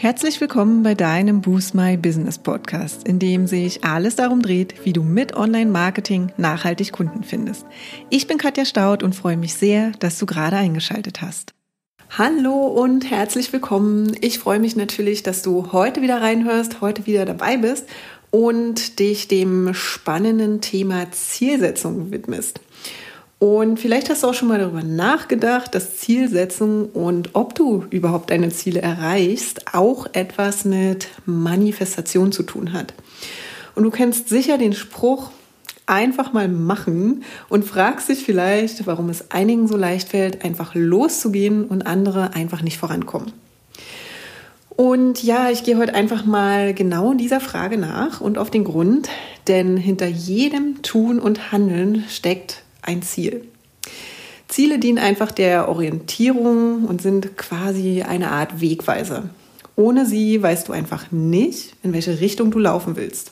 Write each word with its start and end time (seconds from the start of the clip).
Herzlich 0.00 0.40
willkommen 0.40 0.84
bei 0.84 0.94
deinem 0.94 1.40
Boost 1.40 1.74
My 1.74 1.96
Business 1.96 2.38
Podcast, 2.38 3.08
in 3.08 3.18
dem 3.18 3.48
sich 3.48 3.82
alles 3.82 4.14
darum 4.14 4.42
dreht, 4.42 4.84
wie 4.84 4.92
du 4.92 5.02
mit 5.02 5.34
Online-Marketing 5.34 6.30
nachhaltig 6.36 6.92
Kunden 6.92 7.24
findest. 7.24 7.66
Ich 8.08 8.28
bin 8.28 8.38
Katja 8.38 8.64
Staud 8.64 9.02
und 9.02 9.16
freue 9.16 9.36
mich 9.36 9.54
sehr, 9.54 9.90
dass 9.98 10.16
du 10.20 10.24
gerade 10.24 10.54
eingeschaltet 10.54 11.20
hast. 11.20 11.52
Hallo 12.16 12.68
und 12.68 13.10
herzlich 13.10 13.52
willkommen. 13.52 14.16
Ich 14.20 14.38
freue 14.38 14.60
mich 14.60 14.76
natürlich, 14.76 15.24
dass 15.24 15.42
du 15.42 15.72
heute 15.72 16.00
wieder 16.00 16.22
reinhörst, 16.22 16.80
heute 16.80 17.06
wieder 17.06 17.24
dabei 17.24 17.56
bist 17.56 17.88
und 18.30 19.00
dich 19.00 19.26
dem 19.26 19.74
spannenden 19.74 20.60
Thema 20.60 21.10
Zielsetzung 21.10 22.12
widmest. 22.12 22.60
Und 23.38 23.78
vielleicht 23.78 24.10
hast 24.10 24.24
du 24.24 24.28
auch 24.28 24.34
schon 24.34 24.48
mal 24.48 24.58
darüber 24.58 24.82
nachgedacht, 24.82 25.72
dass 25.74 25.96
Zielsetzung 25.96 26.86
und 26.86 27.30
ob 27.34 27.54
du 27.54 27.84
überhaupt 27.90 28.30
deine 28.30 28.48
Ziele 28.48 28.82
erreichst, 28.82 29.74
auch 29.74 30.08
etwas 30.12 30.64
mit 30.64 31.08
Manifestation 31.24 32.32
zu 32.32 32.42
tun 32.42 32.72
hat. 32.72 32.94
Und 33.76 33.84
du 33.84 33.90
kennst 33.90 34.28
sicher 34.28 34.58
den 34.58 34.72
Spruch, 34.72 35.30
einfach 35.86 36.32
mal 36.32 36.48
machen 36.48 37.22
und 37.48 37.64
fragst 37.64 38.08
dich 38.08 38.24
vielleicht, 38.24 38.86
warum 38.86 39.08
es 39.08 39.30
einigen 39.30 39.68
so 39.68 39.76
leicht 39.76 40.08
fällt, 40.08 40.44
einfach 40.44 40.74
loszugehen 40.74 41.64
und 41.64 41.86
andere 41.86 42.34
einfach 42.34 42.62
nicht 42.62 42.76
vorankommen. 42.76 43.32
Und 44.68 45.22
ja, 45.22 45.50
ich 45.50 45.64
gehe 45.64 45.78
heute 45.78 45.94
einfach 45.94 46.24
mal 46.24 46.74
genau 46.74 47.14
dieser 47.14 47.40
Frage 47.40 47.78
nach 47.78 48.20
und 48.20 48.36
auf 48.36 48.50
den 48.50 48.64
Grund, 48.64 49.08
denn 49.48 49.76
hinter 49.76 50.06
jedem 50.06 50.82
Tun 50.82 51.18
und 51.18 51.52
Handeln 51.52 52.04
steckt 52.08 52.62
ein 52.88 53.02
Ziel. 53.02 53.44
Ziele 54.48 54.78
dienen 54.78 54.98
einfach 54.98 55.30
der 55.30 55.68
Orientierung 55.68 56.86
und 56.86 57.02
sind 57.02 57.36
quasi 57.36 58.02
eine 58.02 58.30
Art 58.30 58.60
Wegweiser. 58.60 59.28
Ohne 59.76 60.06
sie 60.06 60.42
weißt 60.42 60.66
du 60.66 60.72
einfach 60.72 61.12
nicht, 61.12 61.74
in 61.82 61.92
welche 61.92 62.18
Richtung 62.18 62.50
du 62.50 62.58
laufen 62.58 62.96
willst. 62.96 63.30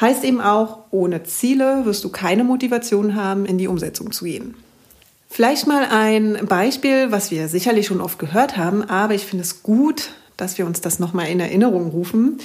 Heißt 0.00 0.22
eben 0.24 0.40
auch, 0.40 0.78
ohne 0.90 1.24
Ziele 1.24 1.84
wirst 1.86 2.04
du 2.04 2.10
keine 2.10 2.44
Motivation 2.44 3.16
haben, 3.16 3.46
in 3.46 3.58
die 3.58 3.66
Umsetzung 3.66 4.12
zu 4.12 4.26
gehen. 4.26 4.54
Vielleicht 5.28 5.66
mal 5.66 5.86
ein 5.90 6.46
Beispiel, 6.46 7.10
was 7.10 7.30
wir 7.30 7.48
sicherlich 7.48 7.86
schon 7.86 8.02
oft 8.02 8.18
gehört 8.18 8.58
haben, 8.58 8.82
aber 8.82 9.14
ich 9.14 9.24
finde 9.24 9.44
es 9.44 9.62
gut, 9.62 10.10
dass 10.36 10.58
wir 10.58 10.66
uns 10.66 10.82
das 10.82 10.98
nochmal 10.98 11.28
in 11.28 11.40
Erinnerung 11.40 11.88
rufen. 11.88 12.38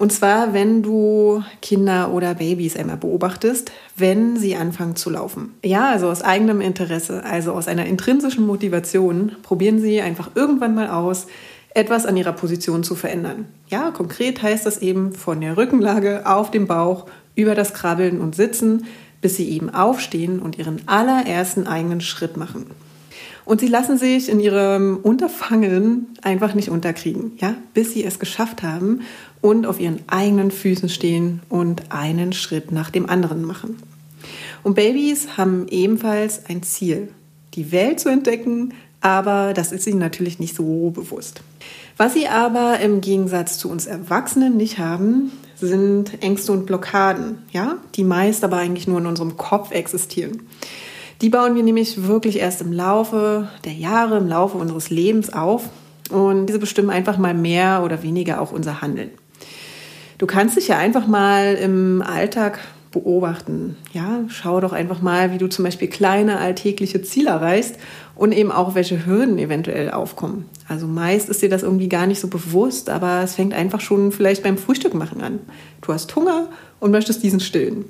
Und 0.00 0.14
zwar, 0.14 0.54
wenn 0.54 0.82
du 0.82 1.44
Kinder 1.60 2.10
oder 2.10 2.32
Babys 2.32 2.74
einmal 2.74 2.96
beobachtest, 2.96 3.70
wenn 3.98 4.38
sie 4.38 4.56
anfangen 4.56 4.96
zu 4.96 5.10
laufen. 5.10 5.52
Ja, 5.62 5.90
also 5.90 6.08
aus 6.08 6.22
eigenem 6.22 6.62
Interesse, 6.62 7.22
also 7.22 7.52
aus 7.52 7.68
einer 7.68 7.84
intrinsischen 7.84 8.46
Motivation, 8.46 9.32
probieren 9.42 9.78
sie 9.78 10.00
einfach 10.00 10.30
irgendwann 10.34 10.74
mal 10.74 10.88
aus, 10.88 11.26
etwas 11.74 12.06
an 12.06 12.16
ihrer 12.16 12.32
Position 12.32 12.82
zu 12.82 12.94
verändern. 12.94 13.44
Ja, 13.68 13.90
konkret 13.90 14.42
heißt 14.42 14.64
das 14.64 14.78
eben 14.78 15.12
von 15.12 15.42
der 15.42 15.58
Rückenlage 15.58 16.22
auf 16.24 16.50
dem 16.50 16.66
Bauch 16.66 17.04
über 17.34 17.54
das 17.54 17.74
Krabbeln 17.74 18.22
und 18.22 18.34
Sitzen, 18.34 18.86
bis 19.20 19.36
sie 19.36 19.50
eben 19.50 19.68
aufstehen 19.68 20.40
und 20.40 20.56
ihren 20.56 20.80
allerersten 20.86 21.66
eigenen 21.66 22.00
Schritt 22.00 22.38
machen. 22.38 22.64
Und 23.44 23.60
sie 23.60 23.68
lassen 23.68 23.98
sich 23.98 24.28
in 24.28 24.40
ihrem 24.40 24.98
Unterfangen 25.02 26.08
einfach 26.22 26.54
nicht 26.54 26.70
unterkriegen, 26.70 27.32
ja, 27.38 27.54
bis 27.74 27.92
sie 27.92 28.04
es 28.04 28.18
geschafft 28.18 28.62
haben 28.62 29.00
und 29.40 29.66
auf 29.66 29.80
ihren 29.80 30.00
eigenen 30.08 30.50
Füßen 30.50 30.88
stehen 30.88 31.40
und 31.48 31.90
einen 31.90 32.32
Schritt 32.32 32.72
nach 32.72 32.90
dem 32.90 33.08
anderen 33.08 33.42
machen. 33.42 33.76
Und 34.62 34.74
Babys 34.74 35.36
haben 35.36 35.66
ebenfalls 35.68 36.46
ein 36.46 36.62
Ziel, 36.62 37.08
die 37.54 37.72
Welt 37.72 38.00
zu 38.00 38.08
entdecken, 38.08 38.74
aber 39.00 39.54
das 39.54 39.72
ist 39.72 39.86
ihnen 39.86 39.98
natürlich 39.98 40.38
nicht 40.38 40.54
so 40.54 40.90
bewusst. 40.90 41.40
Was 41.96 42.14
sie 42.14 42.28
aber 42.28 42.80
im 42.80 43.00
Gegensatz 43.00 43.58
zu 43.58 43.70
uns 43.70 43.86
Erwachsenen 43.86 44.56
nicht 44.56 44.78
haben, 44.78 45.32
sind 45.56 46.22
Ängste 46.22 46.52
und 46.52 46.66
Blockaden, 46.66 47.38
ja, 47.52 47.76
die 47.94 48.04
meist 48.04 48.44
aber 48.44 48.56
eigentlich 48.56 48.88
nur 48.88 48.98
in 48.98 49.06
unserem 49.06 49.36
Kopf 49.36 49.70
existieren. 49.72 50.42
Die 51.20 51.28
bauen 51.28 51.54
wir 51.54 51.62
nämlich 51.62 52.06
wirklich 52.06 52.38
erst 52.38 52.62
im 52.62 52.72
Laufe 52.72 53.48
der 53.64 53.74
Jahre, 53.74 54.16
im 54.16 54.26
Laufe 54.26 54.56
unseres 54.56 54.88
Lebens 54.88 55.32
auf 55.32 55.68
und 56.10 56.46
diese 56.46 56.58
bestimmen 56.58 56.88
einfach 56.88 57.18
mal 57.18 57.34
mehr 57.34 57.82
oder 57.84 58.02
weniger 58.02 58.40
auch 58.40 58.52
unser 58.52 58.80
Handeln. 58.80 59.10
Du 60.16 60.26
kannst 60.26 60.56
dich 60.56 60.68
ja 60.68 60.78
einfach 60.78 61.06
mal 61.06 61.54
im 61.54 62.02
Alltag 62.02 62.58
beobachten. 62.90 63.76
Ja, 63.92 64.20
schau 64.28 64.60
doch 64.60 64.72
einfach 64.72 65.00
mal, 65.00 65.32
wie 65.32 65.38
du 65.38 65.46
zum 65.46 65.64
Beispiel 65.64 65.88
kleine 65.88 66.38
alltägliche 66.38 67.02
Ziele 67.02 67.30
erreichst 67.30 67.76
und 68.16 68.32
eben 68.32 68.50
auch 68.50 68.74
welche 68.74 69.06
Hürden 69.06 69.38
eventuell 69.38 69.90
aufkommen. 69.90 70.46
Also 70.68 70.86
meist 70.86 71.28
ist 71.28 71.42
dir 71.42 71.48
das 71.48 71.62
irgendwie 71.62 71.88
gar 71.88 72.06
nicht 72.06 72.20
so 72.20 72.28
bewusst, 72.28 72.90
aber 72.90 73.22
es 73.22 73.34
fängt 73.34 73.54
einfach 73.54 73.80
schon 73.80 74.10
vielleicht 74.10 74.42
beim 74.42 74.58
Frühstück 74.58 74.94
machen 74.94 75.20
an. 75.20 75.38
Du 75.82 75.92
hast 75.92 76.14
Hunger 76.16 76.48
und 76.80 76.90
möchtest 76.90 77.22
diesen 77.22 77.40
stillen. 77.40 77.84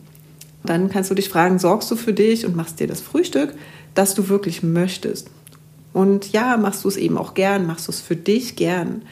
Dann 0.64 0.90
kannst 0.90 1.10
du 1.10 1.14
dich 1.14 1.28
fragen, 1.28 1.58
sorgst 1.58 1.90
du 1.90 1.96
für 1.96 2.12
dich 2.12 2.44
und 2.44 2.56
machst 2.56 2.80
dir 2.80 2.86
das 2.86 3.00
Frühstück, 3.00 3.54
das 3.94 4.14
du 4.14 4.28
wirklich 4.28 4.62
möchtest. 4.62 5.30
Und 5.92 6.32
ja, 6.32 6.56
machst 6.56 6.84
du 6.84 6.88
es 6.88 6.96
eben 6.96 7.18
auch 7.18 7.34
gern, 7.34 7.66
machst 7.66 7.88
du 7.88 7.92
es 7.92 8.00
für 8.00 8.16
dich 8.16 8.56
gern. 8.56 9.02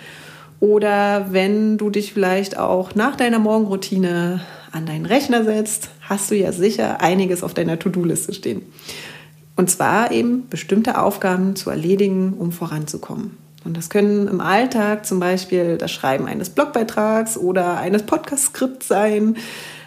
Oder 0.60 1.28
wenn 1.30 1.78
du 1.78 1.90
dich 1.90 2.12
vielleicht 2.12 2.58
auch 2.58 2.94
nach 2.94 3.16
deiner 3.16 3.38
Morgenroutine 3.38 4.40
an 4.72 4.86
deinen 4.86 5.06
Rechner 5.06 5.44
setzt, 5.44 5.90
hast 6.00 6.30
du 6.30 6.36
ja 6.36 6.52
sicher 6.52 7.00
einiges 7.00 7.42
auf 7.42 7.54
deiner 7.54 7.78
To-Do-Liste 7.78 8.34
stehen. 8.34 8.62
Und 9.56 9.70
zwar 9.70 10.12
eben 10.12 10.48
bestimmte 10.48 11.00
Aufgaben 11.00 11.56
zu 11.56 11.70
erledigen, 11.70 12.34
um 12.34 12.52
voranzukommen. 12.52 13.36
Und 13.64 13.76
das 13.76 13.90
können 13.90 14.28
im 14.28 14.40
Alltag 14.40 15.04
zum 15.04 15.18
Beispiel 15.20 15.78
das 15.78 15.90
Schreiben 15.90 16.26
eines 16.26 16.50
Blogbeitrags 16.50 17.36
oder 17.36 17.76
eines 17.78 18.04
Podcast-Skripts 18.04 18.86
sein, 18.86 19.36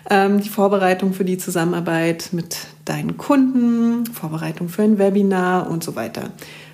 die 0.10 0.50
Vorbereitung 0.50 1.14
für 1.14 1.26
die 1.26 1.38
Zusammenarbeit 1.38 2.30
mit 2.32 2.58
deinen 2.86 3.18
Kunden, 3.18 4.06
Vorbereitung 4.08 4.68
für 4.68 4.82
ein 4.82 4.98
Webinar 4.98 5.70
und 5.70 5.84
so 5.84 5.96
weiter. 5.96 6.32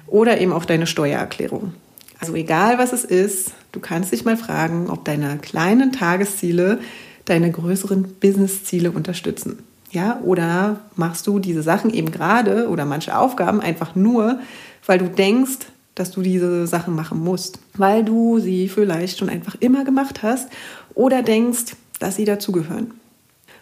Oder 0.08 0.40
eben 0.40 0.54
auch 0.54 0.66
deine 0.66 0.88
Steuererklärung. 0.88 1.74
Also 2.20 2.34
egal 2.36 2.78
was 2.78 2.94
es 2.94 3.04
ist, 3.04 3.52
du 3.74 3.80
kannst 3.80 4.12
dich 4.12 4.26
mal 4.26 4.38
fragen, 4.38 4.90
ob 4.90 5.06
deine 5.06 5.38
kleinen 5.38 5.92
Tagesziele 5.92 6.80
deine 7.26 7.52
größeren 7.52 8.04
Businessziele 8.20 8.92
unterstützen. 8.92 9.60
Ja, 9.92 10.20
oder 10.24 10.80
machst 10.96 11.28
du 11.28 11.40
diese 11.40 11.62
Sachen 11.62 11.94
eben 11.94 12.12
gerade 12.12 12.70
oder 12.70 12.86
manche 12.86 13.18
Aufgaben 13.18 13.62
einfach 13.62 13.96
nur, 13.96 14.40
weil 14.86 15.00
du 15.00 15.10
denkst, 15.10 15.68
dass 15.96 16.12
du 16.12 16.22
diese 16.22 16.68
Sachen 16.68 16.96
machen 16.96 17.24
musst, 17.24 17.60
weil 17.74 18.04
du 18.04 18.40
sie 18.40 18.70
vielleicht 18.70 19.18
schon 19.18 19.30
einfach 19.30 19.56
immer 19.60 19.84
gemacht 19.84 20.24
hast 20.24 20.50
oder 20.94 21.24
denkst, 21.24 21.76
dass 22.00 22.16
sie 22.16 22.26
dazugehören. 22.26 22.92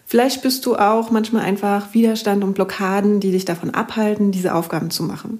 Vielleicht 0.06 0.42
bist 0.42 0.66
du 0.66 0.76
auch 0.76 1.10
manchmal 1.10 1.44
einfach 1.44 1.94
Widerstand 1.94 2.44
und 2.44 2.54
Blockaden, 2.54 3.20
die 3.20 3.32
dich 3.32 3.46
davon 3.46 3.72
abhalten, 3.72 4.32
diese 4.32 4.54
Aufgaben 4.54 4.92
zu 4.92 5.04
machen. 5.04 5.40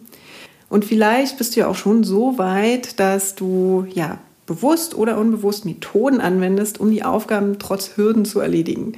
Und 0.70 0.86
vielleicht 0.86 1.38
bist 1.38 1.56
du 1.56 1.62
ja 1.62 1.68
auch 1.68 1.76
schon 1.76 2.04
so 2.04 2.38
weit, 2.38 3.00
dass 3.00 3.36
du 3.36 3.86
ja 3.94 4.18
bewusst 4.48 4.96
oder 4.96 5.18
unbewusst 5.18 5.66
Methoden 5.66 6.20
anwendest, 6.22 6.80
um 6.80 6.92
die 6.92 7.04
Aufgaben 7.04 7.58
trotz 7.60 7.98
Hürden 7.98 8.26
zu 8.26 8.40
erledigen. 8.40 8.94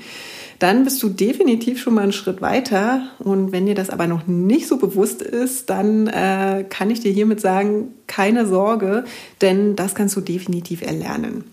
Dann 0.59 0.83
bist 0.83 1.03
du 1.03 1.09
definitiv 1.09 1.79
schon 1.79 1.93
mal 1.93 2.01
einen 2.01 2.13
Schritt 2.13 2.41
weiter. 2.41 3.03
Und 3.19 3.51
wenn 3.51 3.65
dir 3.65 3.75
das 3.75 3.89
aber 3.89 4.07
noch 4.07 4.25
nicht 4.25 4.67
so 4.67 4.77
bewusst 4.77 5.21
ist, 5.21 5.69
dann 5.69 6.07
äh, 6.07 6.65
kann 6.67 6.89
ich 6.89 7.01
dir 7.01 7.11
hiermit 7.11 7.39
sagen, 7.39 7.93
keine 8.07 8.47
Sorge, 8.47 9.05
denn 9.41 9.75
das 9.75 9.93
kannst 9.93 10.15
du 10.15 10.21
definitiv 10.21 10.81
erlernen. 10.81 11.43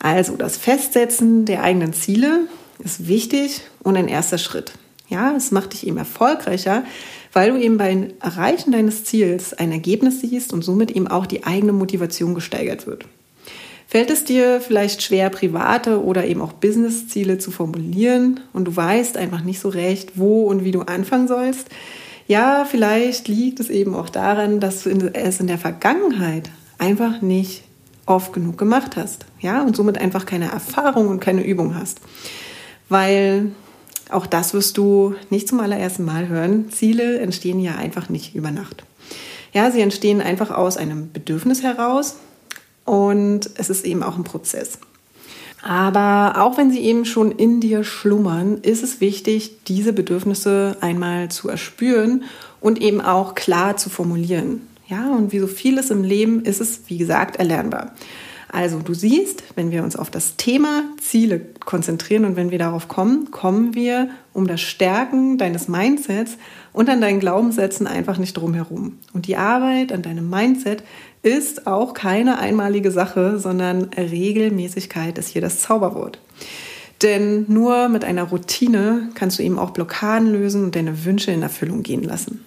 Also 0.00 0.36
das 0.36 0.56
Festsetzen 0.56 1.46
der 1.46 1.62
eigenen 1.62 1.94
Ziele 1.94 2.40
ist 2.84 3.08
wichtig 3.08 3.62
und 3.82 3.96
ein 3.96 4.08
erster 4.08 4.38
Schritt. 4.38 4.72
Ja, 5.08 5.34
es 5.36 5.52
macht 5.52 5.72
dich 5.72 5.86
eben 5.86 5.98
erfolgreicher, 5.98 6.84
weil 7.32 7.52
du 7.52 7.58
eben 7.58 7.78
beim 7.78 8.08
Erreichen 8.20 8.72
deines 8.72 9.04
Ziels 9.04 9.54
ein 9.54 9.70
Ergebnis 9.70 10.20
siehst 10.20 10.52
und 10.52 10.62
somit 10.62 10.90
eben 10.90 11.06
auch 11.06 11.26
die 11.26 11.44
eigene 11.44 11.72
Motivation 11.72 12.34
gesteigert 12.34 12.86
wird. 12.86 13.04
Fällt 13.86 14.10
es 14.10 14.24
dir 14.24 14.60
vielleicht 14.60 15.02
schwer, 15.02 15.30
private 15.30 16.02
oder 16.02 16.26
eben 16.26 16.40
auch 16.40 16.52
Business-Ziele 16.54 17.38
zu 17.38 17.52
formulieren 17.52 18.40
und 18.52 18.64
du 18.64 18.74
weißt 18.74 19.16
einfach 19.16 19.44
nicht 19.44 19.60
so 19.60 19.68
recht, 19.68 20.12
wo 20.16 20.42
und 20.46 20.64
wie 20.64 20.72
du 20.72 20.80
anfangen 20.80 21.28
sollst? 21.28 21.68
Ja, 22.26 22.66
vielleicht 22.68 23.28
liegt 23.28 23.60
es 23.60 23.70
eben 23.70 23.94
auch 23.94 24.08
daran, 24.08 24.58
dass 24.58 24.82
du 24.82 24.90
es 25.14 25.38
in 25.38 25.46
der 25.46 25.58
Vergangenheit 25.58 26.50
einfach 26.78 27.22
nicht 27.22 27.62
oft 28.06 28.32
genug 28.32 28.58
gemacht 28.58 28.96
hast, 28.96 29.26
ja, 29.40 29.62
und 29.62 29.76
somit 29.76 29.98
einfach 29.98 30.26
keine 30.26 30.50
Erfahrung 30.50 31.08
und 31.08 31.20
keine 31.20 31.44
Übung 31.44 31.76
hast 31.76 32.00
weil 32.88 33.50
auch 34.10 34.26
das 34.26 34.54
wirst 34.54 34.76
du 34.76 35.14
nicht 35.30 35.48
zum 35.48 35.60
allerersten 35.60 36.04
Mal 36.04 36.28
hören. 36.28 36.70
Ziele 36.70 37.18
entstehen 37.18 37.60
ja 37.60 37.74
einfach 37.76 38.08
nicht 38.08 38.34
über 38.34 38.50
Nacht. 38.50 38.84
Ja, 39.52 39.70
sie 39.70 39.80
entstehen 39.80 40.20
einfach 40.20 40.50
aus 40.50 40.76
einem 40.76 41.12
Bedürfnis 41.12 41.62
heraus 41.62 42.16
und 42.84 43.50
es 43.54 43.70
ist 43.70 43.84
eben 43.84 44.02
auch 44.02 44.16
ein 44.16 44.24
Prozess. 44.24 44.78
Aber 45.62 46.40
auch 46.40 46.58
wenn 46.58 46.70
sie 46.70 46.80
eben 46.80 47.04
schon 47.04 47.32
in 47.32 47.60
dir 47.60 47.82
schlummern, 47.82 48.58
ist 48.62 48.84
es 48.84 49.00
wichtig, 49.00 49.64
diese 49.66 49.92
Bedürfnisse 49.92 50.76
einmal 50.80 51.28
zu 51.30 51.48
erspüren 51.48 52.24
und 52.60 52.80
eben 52.80 53.00
auch 53.00 53.34
klar 53.34 53.76
zu 53.76 53.90
formulieren. 53.90 54.60
Ja, 54.86 55.10
und 55.10 55.32
wie 55.32 55.40
so 55.40 55.48
vieles 55.48 55.90
im 55.90 56.04
Leben 56.04 56.44
ist 56.44 56.60
es, 56.60 56.82
wie 56.86 56.98
gesagt, 56.98 57.36
erlernbar. 57.36 57.92
Also 58.56 58.78
du 58.78 58.94
siehst, 58.94 59.42
wenn 59.54 59.70
wir 59.70 59.82
uns 59.82 59.96
auf 59.96 60.10
das 60.10 60.36
Thema 60.36 60.84
Ziele 60.98 61.42
konzentrieren 61.66 62.24
und 62.24 62.36
wenn 62.36 62.50
wir 62.50 62.58
darauf 62.58 62.88
kommen, 62.88 63.30
kommen 63.30 63.74
wir 63.74 64.08
um 64.32 64.46
das 64.46 64.62
Stärken 64.62 65.36
deines 65.36 65.68
Mindsets 65.68 66.38
und 66.72 66.88
an 66.88 67.02
deinen 67.02 67.20
Glaubenssätzen 67.20 67.86
einfach 67.86 68.16
nicht 68.16 68.32
drum 68.32 68.54
herum. 68.54 68.96
Und 69.12 69.26
die 69.26 69.36
Arbeit 69.36 69.92
an 69.92 70.00
deinem 70.00 70.30
Mindset 70.30 70.82
ist 71.22 71.66
auch 71.66 71.92
keine 71.92 72.38
einmalige 72.38 72.90
Sache, 72.90 73.38
sondern 73.38 73.90
Regelmäßigkeit 73.94 75.18
ist 75.18 75.28
hier 75.28 75.42
das 75.42 75.60
Zauberwort. 75.60 76.18
Denn 77.02 77.44
nur 77.48 77.90
mit 77.90 78.06
einer 78.06 78.24
Routine 78.24 79.10
kannst 79.14 79.38
du 79.38 79.42
eben 79.42 79.58
auch 79.58 79.72
Blockaden 79.72 80.32
lösen 80.32 80.64
und 80.64 80.76
deine 80.76 81.04
Wünsche 81.04 81.30
in 81.30 81.42
Erfüllung 81.42 81.82
gehen 81.82 82.04
lassen. 82.04 82.42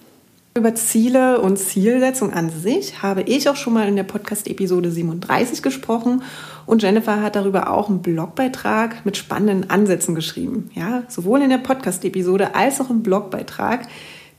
Über 0.52 0.74
Ziele 0.74 1.40
und 1.40 1.58
Zielsetzung 1.58 2.32
an 2.32 2.50
sich 2.50 3.04
habe 3.04 3.22
ich 3.22 3.48
auch 3.48 3.54
schon 3.54 3.72
mal 3.72 3.86
in 3.86 3.94
der 3.94 4.02
Podcast-Episode 4.02 4.90
37 4.90 5.62
gesprochen 5.62 6.24
und 6.66 6.82
Jennifer 6.82 7.22
hat 7.22 7.36
darüber 7.36 7.70
auch 7.70 7.88
einen 7.88 8.02
Blogbeitrag 8.02 9.06
mit 9.06 9.16
spannenden 9.16 9.70
Ansätzen 9.70 10.16
geschrieben. 10.16 10.68
Ja, 10.74 11.04
sowohl 11.06 11.42
in 11.42 11.50
der 11.50 11.58
Podcast-Episode 11.58 12.56
als 12.56 12.80
auch 12.80 12.90
im 12.90 13.04
Blogbeitrag, 13.04 13.86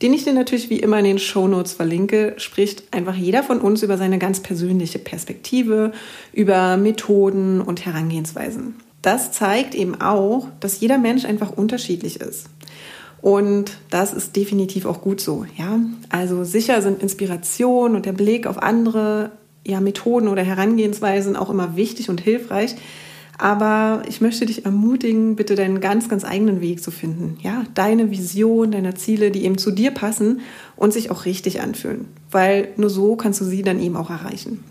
den 0.01 0.13
ich 0.13 0.25
dir 0.25 0.33
natürlich 0.33 0.69
wie 0.69 0.81
immer 0.81 0.99
in 0.99 1.05
den 1.05 1.19
Show 1.19 1.47
Notes 1.47 1.71
verlinke, 1.71 2.33
spricht 2.35 2.93
einfach 2.93 3.15
jeder 3.15 3.41
von 3.41 3.61
uns 3.61 3.81
über 3.81 3.97
seine 3.97 4.19
ganz 4.19 4.41
persönliche 4.41 4.99
Perspektive, 4.99 5.93
über 6.33 6.75
Methoden 6.75 7.61
und 7.61 7.85
Herangehensweisen. 7.85 8.75
Das 9.01 9.31
zeigt 9.31 9.75
eben 9.75 10.01
auch, 10.01 10.47
dass 10.59 10.81
jeder 10.81 10.97
Mensch 10.97 11.23
einfach 11.23 11.51
unterschiedlich 11.51 12.19
ist. 12.19 12.47
Und 13.21 13.77
das 13.89 14.13
ist 14.13 14.35
definitiv 14.35 14.85
auch 14.85 15.01
gut 15.01 15.21
so, 15.21 15.45
ja. 15.57 15.79
Also 16.09 16.43
sicher 16.43 16.81
sind 16.81 17.01
Inspiration 17.01 17.95
und 17.95 18.05
der 18.05 18.13
Blick 18.13 18.47
auf 18.47 18.61
andere 18.61 19.31
ja, 19.65 19.79
Methoden 19.79 20.27
oder 20.27 20.41
Herangehensweisen 20.41 21.35
auch 21.35 21.49
immer 21.49 21.75
wichtig 21.75 22.09
und 22.09 22.21
hilfreich. 22.21 22.75
Aber 23.37 24.03
ich 24.07 24.21
möchte 24.21 24.45
dich 24.45 24.65
ermutigen, 24.65 25.35
bitte 25.35 25.55
deinen 25.55 25.81
ganz, 25.81 26.09
ganz 26.09 26.23
eigenen 26.23 26.61
Weg 26.61 26.83
zu 26.83 26.91
finden. 26.91 27.37
Ja, 27.41 27.63
deine 27.73 28.11
Vision, 28.11 28.71
deine 28.71 28.93
Ziele, 28.93 29.31
die 29.31 29.45
eben 29.45 29.57
zu 29.57 29.71
dir 29.71 29.91
passen 29.91 30.41
und 30.75 30.93
sich 30.93 31.09
auch 31.09 31.25
richtig 31.25 31.61
anfühlen. 31.61 32.05
Weil 32.29 32.69
nur 32.77 32.89
so 32.89 33.15
kannst 33.15 33.41
du 33.41 33.45
sie 33.45 33.63
dann 33.63 33.79
eben 33.79 33.95
auch 33.95 34.11
erreichen. 34.11 34.63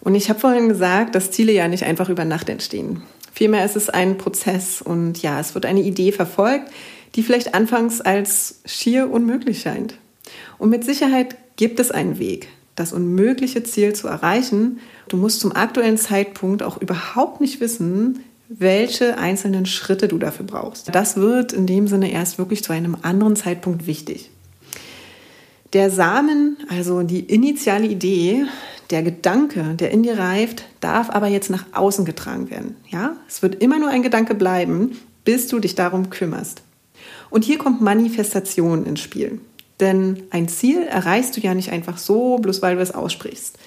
Und 0.00 0.14
ich 0.14 0.28
habe 0.28 0.38
vorhin 0.38 0.68
gesagt, 0.68 1.16
dass 1.16 1.32
Ziele 1.32 1.50
ja 1.50 1.66
nicht 1.66 1.82
einfach 1.82 2.08
über 2.08 2.24
Nacht 2.24 2.48
entstehen. 2.48 3.02
Vielmehr 3.32 3.64
ist 3.64 3.76
es 3.76 3.90
ein 3.90 4.18
Prozess 4.18 4.80
und 4.80 5.20
ja, 5.20 5.40
es 5.40 5.54
wird 5.54 5.66
eine 5.66 5.82
Idee 5.82 6.12
verfolgt, 6.12 6.70
die 7.16 7.22
vielleicht 7.22 7.54
anfangs 7.54 8.00
als 8.00 8.60
schier 8.66 9.10
unmöglich 9.10 9.62
scheint. 9.62 9.98
Und 10.58 10.70
mit 10.70 10.84
Sicherheit 10.84 11.36
gibt 11.56 11.80
es 11.80 11.90
einen 11.90 12.18
Weg, 12.18 12.48
das 12.74 12.92
unmögliche 12.92 13.62
Ziel 13.62 13.94
zu 13.94 14.06
erreichen. 14.06 14.78
Du 15.08 15.16
musst 15.16 15.40
zum 15.40 15.52
aktuellen 15.52 15.96
Zeitpunkt 15.96 16.62
auch 16.62 16.80
überhaupt 16.80 17.40
nicht 17.40 17.60
wissen, 17.60 18.20
welche 18.48 19.18
einzelnen 19.18 19.66
Schritte 19.66 20.08
du 20.08 20.18
dafür 20.18 20.46
brauchst. 20.46 20.94
Das 20.94 21.16
wird 21.16 21.52
in 21.52 21.66
dem 21.66 21.88
Sinne 21.88 22.12
erst 22.12 22.38
wirklich 22.38 22.62
zu 22.62 22.72
einem 22.72 22.96
anderen 23.02 23.34
Zeitpunkt 23.34 23.86
wichtig. 23.86 24.30
Der 25.72 25.90
Samen, 25.90 26.56
also 26.68 27.02
die 27.02 27.20
initiale 27.20 27.86
Idee, 27.86 28.44
der 28.90 29.02
Gedanke, 29.02 29.74
der 29.74 29.90
in 29.90 30.04
dir 30.04 30.16
reift, 30.16 30.64
darf 30.80 31.10
aber 31.10 31.26
jetzt 31.26 31.50
nach 31.50 31.64
außen 31.72 32.04
getragen 32.04 32.50
werden. 32.50 32.76
Ja, 32.88 33.16
es 33.26 33.42
wird 33.42 33.60
immer 33.62 33.80
nur 33.80 33.88
ein 33.88 34.02
Gedanke 34.02 34.34
bleiben, 34.36 34.96
bis 35.24 35.48
du 35.48 35.58
dich 35.58 35.74
darum 35.74 36.08
kümmerst. 36.08 36.62
Und 37.36 37.44
hier 37.44 37.58
kommt 37.58 37.82
Manifestation 37.82 38.86
ins 38.86 39.00
Spiel. 39.00 39.42
Denn 39.78 40.22
ein 40.30 40.48
Ziel 40.48 40.84
erreichst 40.84 41.36
du 41.36 41.42
ja 41.42 41.52
nicht 41.52 41.70
einfach 41.70 41.98
so, 41.98 42.38
bloß 42.38 42.62
weil 42.62 42.76
du 42.76 42.80
es 42.80 42.94
aussprichst. 42.94 43.58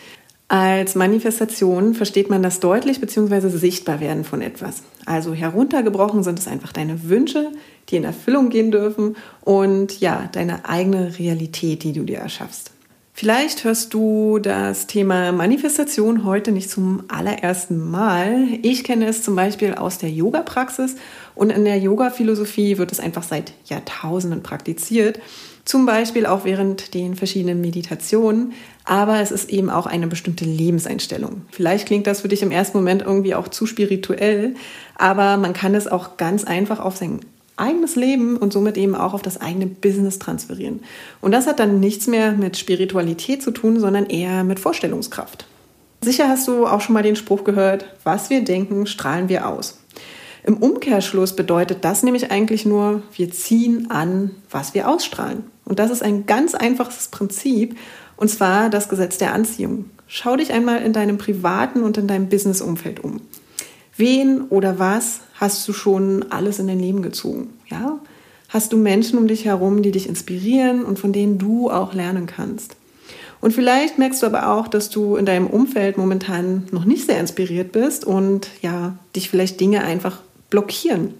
Als 0.47 0.95
Manifestation 0.95 1.93
versteht 1.93 2.31
man 2.31 2.41
das 2.41 2.61
deutlich 2.61 2.99
bzw. 2.99 3.47
sichtbar 3.49 3.99
werden 3.99 4.23
von 4.23 4.41
etwas. 4.41 4.81
Also 5.05 5.35
heruntergebrochen 5.35 6.23
sind 6.23 6.39
es 6.39 6.47
einfach 6.47 6.73
deine 6.73 7.09
Wünsche, 7.09 7.51
die 7.89 7.97
in 7.97 8.05
Erfüllung 8.05 8.49
gehen 8.49 8.71
dürfen 8.71 9.15
und 9.41 9.99
ja, 9.99 10.27
deine 10.31 10.67
eigene 10.67 11.19
Realität, 11.19 11.83
die 11.83 11.93
du 11.93 12.05
dir 12.05 12.17
erschaffst. 12.17 12.71
Vielleicht 13.19 13.65
hörst 13.65 13.93
du 13.93 14.39
das 14.39 14.87
Thema 14.87 15.33
Manifestation 15.33 16.23
heute 16.23 16.53
nicht 16.53 16.69
zum 16.69 17.03
allerersten 17.09 17.77
Mal. 17.77 18.47
Ich 18.61 18.85
kenne 18.85 19.07
es 19.07 19.23
zum 19.23 19.35
Beispiel 19.35 19.73
aus 19.73 19.97
der 19.97 20.09
Yoga-Praxis 20.09 20.95
und 21.35 21.49
in 21.49 21.65
der 21.65 21.77
Yoga-Philosophie 21.79 22.77
wird 22.77 22.93
es 22.93 23.01
einfach 23.01 23.23
seit 23.23 23.51
Jahrtausenden 23.65 24.41
praktiziert. 24.41 25.19
Zum 25.65 25.85
Beispiel 25.85 26.25
auch 26.25 26.45
während 26.45 26.93
den 26.93 27.15
verschiedenen 27.15 27.59
Meditationen. 27.59 28.53
Aber 28.85 29.19
es 29.19 29.31
ist 29.31 29.49
eben 29.49 29.69
auch 29.69 29.85
eine 29.85 30.07
bestimmte 30.07 30.45
Lebenseinstellung. 30.45 31.41
Vielleicht 31.51 31.87
klingt 31.87 32.07
das 32.07 32.21
für 32.21 32.29
dich 32.29 32.41
im 32.41 32.51
ersten 32.51 32.77
Moment 32.77 33.01
irgendwie 33.01 33.35
auch 33.35 33.49
zu 33.49 33.65
spirituell, 33.65 34.55
aber 34.95 35.35
man 35.35 35.51
kann 35.51 35.75
es 35.75 35.89
auch 35.89 36.15
ganz 36.15 36.45
einfach 36.45 36.79
auf 36.79 36.95
sein 36.95 37.19
eigenes 37.59 37.95
Leben 37.95 38.37
und 38.37 38.53
somit 38.53 38.77
eben 38.77 38.95
auch 38.95 39.13
auf 39.13 39.21
das 39.21 39.39
eigene 39.39 39.67
Business 39.67 40.19
transferieren. 40.19 40.81
Und 41.21 41.31
das 41.31 41.47
hat 41.47 41.59
dann 41.59 41.79
nichts 41.79 42.07
mehr 42.07 42.31
mit 42.33 42.57
Spiritualität 42.57 43.41
zu 43.43 43.51
tun, 43.51 43.79
sondern 43.79 44.05
eher 44.05 44.43
mit 44.43 44.59
Vorstellungskraft. 44.59 45.45
Sicher 46.01 46.29
hast 46.29 46.47
du 46.47 46.65
auch 46.65 46.81
schon 46.81 46.93
mal 46.93 47.03
den 47.03 47.17
Spruch 47.17 47.43
gehört, 47.43 47.85
was 48.03 48.29
wir 48.29 48.43
denken, 48.43 48.87
strahlen 48.87 49.27
wir 49.27 49.47
aus. 49.47 49.79
Im 50.43 50.57
Umkehrschluss 50.57 51.35
bedeutet 51.35 51.83
das 51.83 52.03
nämlich 52.03 52.31
eigentlich 52.31 52.65
nur, 52.65 53.03
wir 53.13 53.29
ziehen 53.29 53.91
an, 53.91 54.31
was 54.49 54.73
wir 54.73 54.87
ausstrahlen. 54.87 55.43
Und 55.65 55.79
das 55.79 55.91
ist 55.91 56.01
ein 56.01 56.25
ganz 56.25 56.55
einfaches 56.55 57.09
Prinzip, 57.09 57.77
und 58.15 58.29
zwar 58.29 58.69
das 58.69 58.89
Gesetz 58.89 59.17
der 59.17 59.33
Anziehung. 59.33 59.85
Schau 60.07 60.37
dich 60.37 60.51
einmal 60.51 60.81
in 60.81 60.93
deinem 60.93 61.17
privaten 61.17 61.83
und 61.83 61.97
in 61.97 62.07
deinem 62.07 62.29
Businessumfeld 62.29 63.03
um. 63.03 63.21
Wen 63.99 64.43
oder 64.43 64.79
was 64.79 65.19
hast 65.35 65.67
du 65.67 65.73
schon 65.73 66.31
alles 66.31 66.57
in 66.57 66.67
dein 66.67 66.79
Leben 66.79 67.01
gezogen? 67.01 67.49
Ja? 67.67 67.99
Hast 68.47 68.71
du 68.71 68.77
Menschen 68.77 69.19
um 69.19 69.27
dich 69.27 69.43
herum, 69.43 69.81
die 69.81 69.91
dich 69.91 70.07
inspirieren 70.07 70.85
und 70.85 70.97
von 70.97 71.11
denen 71.11 71.37
du 71.37 71.69
auch 71.69 71.93
lernen 71.93 72.25
kannst? 72.25 72.77
Und 73.41 73.53
vielleicht 73.53 73.97
merkst 73.97 74.23
du 74.23 74.27
aber 74.27 74.53
auch, 74.53 74.69
dass 74.69 74.89
du 74.89 75.17
in 75.17 75.25
deinem 75.25 75.47
Umfeld 75.47 75.97
momentan 75.97 76.67
noch 76.71 76.85
nicht 76.85 77.07
sehr 77.07 77.19
inspiriert 77.19 77.73
bist 77.73 78.05
und 78.05 78.47
ja, 78.61 78.97
dich 79.17 79.29
vielleicht 79.29 79.59
Dinge 79.59 79.83
einfach 79.83 80.21
blockieren. 80.49 81.13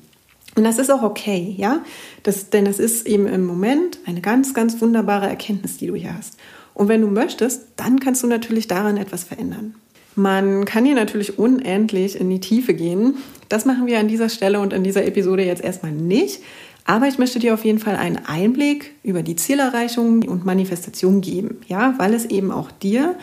Und 0.55 0.63
das 0.63 0.79
ist 0.79 0.89
auch 0.89 1.03
okay, 1.03 1.53
ja? 1.57 1.81
Das, 2.23 2.49
denn 2.49 2.65
es 2.65 2.79
ist 2.79 3.05
eben 3.07 3.27
im 3.27 3.45
Moment 3.45 3.99
eine 4.05 4.21
ganz, 4.21 4.53
ganz 4.53 4.79
wunderbare 4.81 5.27
Erkenntnis, 5.27 5.77
die 5.77 5.87
du 5.87 5.95
hier 5.95 6.15
hast. 6.15 6.37
Und 6.73 6.87
wenn 6.87 7.01
du 7.01 7.07
möchtest, 7.07 7.63
dann 7.75 7.99
kannst 7.99 8.23
du 8.23 8.27
natürlich 8.27 8.67
daran 8.67 8.95
etwas 8.95 9.25
verändern. 9.25 9.75
Man 10.19 10.65
kann 10.65 10.83
hier 10.83 10.95
natürlich 10.95 11.39
unendlich 11.39 12.19
in 12.19 12.29
die 12.29 12.41
Tiefe 12.41 12.73
gehen. 12.73 13.15
Das 13.47 13.63
machen 13.63 13.87
wir 13.87 13.99
an 13.99 14.09
dieser 14.09 14.27
Stelle 14.27 14.59
und 14.59 14.73
in 14.73 14.83
dieser 14.83 15.05
Episode 15.05 15.45
jetzt 15.45 15.63
erstmal 15.63 15.93
nicht. 15.93 16.41
Aber 16.83 17.07
ich 17.07 17.19
möchte 17.19 17.39
dir 17.39 17.53
auf 17.53 17.63
jeden 17.63 17.79
Fall 17.79 17.95
einen 17.95 18.17
Einblick 18.25 18.95
über 19.01 19.23
die 19.23 19.37
Zielerreichung 19.37 20.23
und 20.23 20.45
Manifestation 20.45 21.21
geben, 21.21 21.61
ja, 21.67 21.93
weil 21.99 22.13
es 22.13 22.25
eben 22.25 22.51
auch 22.51 22.69
dir 22.69 23.15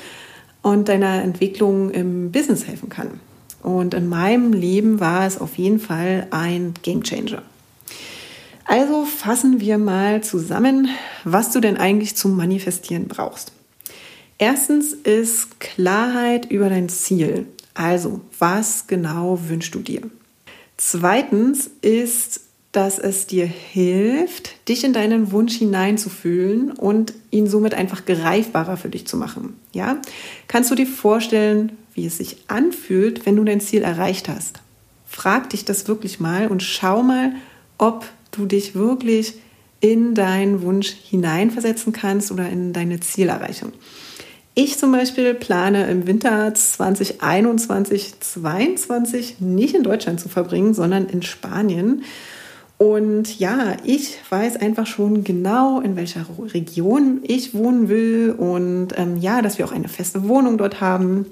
und 0.62 0.88
deiner 0.88 1.22
Entwicklung 1.22 1.90
im 1.90 2.32
Business 2.32 2.66
helfen 2.66 2.88
kann. 2.88 3.20
Und 3.62 3.92
in 3.92 4.08
meinem 4.08 4.54
Leben 4.54 4.98
war 4.98 5.26
es 5.26 5.38
auf 5.38 5.58
jeden 5.58 5.80
Fall 5.80 6.26
ein 6.30 6.72
Gamechanger. 6.82 7.42
Also 8.64 9.04
fassen 9.04 9.60
wir 9.60 9.76
mal 9.76 10.22
zusammen, 10.22 10.88
was 11.24 11.52
du 11.52 11.60
denn 11.60 11.76
eigentlich 11.76 12.16
zum 12.16 12.38
Manifestieren 12.38 13.06
brauchst. 13.06 13.52
Erstens 14.38 14.92
ist 14.92 15.60
Klarheit 15.60 16.50
über 16.50 16.68
dein 16.68 16.88
Ziel. 16.88 17.46
Also, 17.74 18.20
was 18.38 18.86
genau 18.86 19.38
wünschst 19.48 19.74
du 19.74 19.80
dir? 19.80 20.02
Zweitens 20.76 21.70
ist, 21.80 22.40
dass 22.72 22.98
es 22.98 23.26
dir 23.26 23.46
hilft, 23.46 24.68
dich 24.68 24.84
in 24.84 24.92
deinen 24.92 25.32
Wunsch 25.32 25.56
hineinzufühlen 25.56 26.72
und 26.72 27.14
ihn 27.30 27.46
somit 27.46 27.72
einfach 27.72 28.04
greifbarer 28.04 28.76
für 28.76 28.90
dich 28.90 29.06
zu 29.06 29.16
machen. 29.16 29.56
Ja? 29.72 30.02
Kannst 30.48 30.70
du 30.70 30.74
dir 30.74 30.86
vorstellen, 30.86 31.72
wie 31.94 32.04
es 32.04 32.18
sich 32.18 32.36
anfühlt, 32.48 33.24
wenn 33.24 33.36
du 33.36 33.44
dein 33.44 33.62
Ziel 33.62 33.80
erreicht 33.80 34.28
hast? 34.28 34.60
Frag 35.06 35.48
dich 35.50 35.64
das 35.64 35.88
wirklich 35.88 36.20
mal 36.20 36.48
und 36.48 36.62
schau 36.62 37.02
mal, 37.02 37.32
ob 37.78 38.04
du 38.32 38.44
dich 38.44 38.74
wirklich 38.74 39.34
in 39.80 40.14
deinen 40.14 40.60
Wunsch 40.60 40.90
hineinversetzen 40.90 41.94
kannst 41.94 42.30
oder 42.30 42.48
in 42.50 42.74
deine 42.74 43.00
Zielerreichung. 43.00 43.72
Ich 44.58 44.78
zum 44.78 44.90
Beispiel 44.90 45.34
plane 45.34 45.86
im 45.90 46.06
Winter 46.06 46.54
2021, 46.54 48.20
2022 48.20 49.40
nicht 49.40 49.74
in 49.74 49.82
Deutschland 49.82 50.18
zu 50.18 50.30
verbringen, 50.30 50.72
sondern 50.72 51.10
in 51.10 51.20
Spanien. 51.20 52.04
Und 52.78 53.38
ja, 53.38 53.76
ich 53.84 54.16
weiß 54.30 54.56
einfach 54.56 54.86
schon 54.86 55.24
genau, 55.24 55.80
in 55.80 55.94
welcher 55.94 56.24
Region 56.54 57.20
ich 57.22 57.52
wohnen 57.52 57.90
will 57.90 58.34
und 58.36 58.94
ähm, 58.96 59.18
ja, 59.18 59.42
dass 59.42 59.58
wir 59.58 59.66
auch 59.66 59.72
eine 59.72 59.88
feste 59.88 60.26
Wohnung 60.26 60.56
dort 60.56 60.80
haben. 60.80 61.26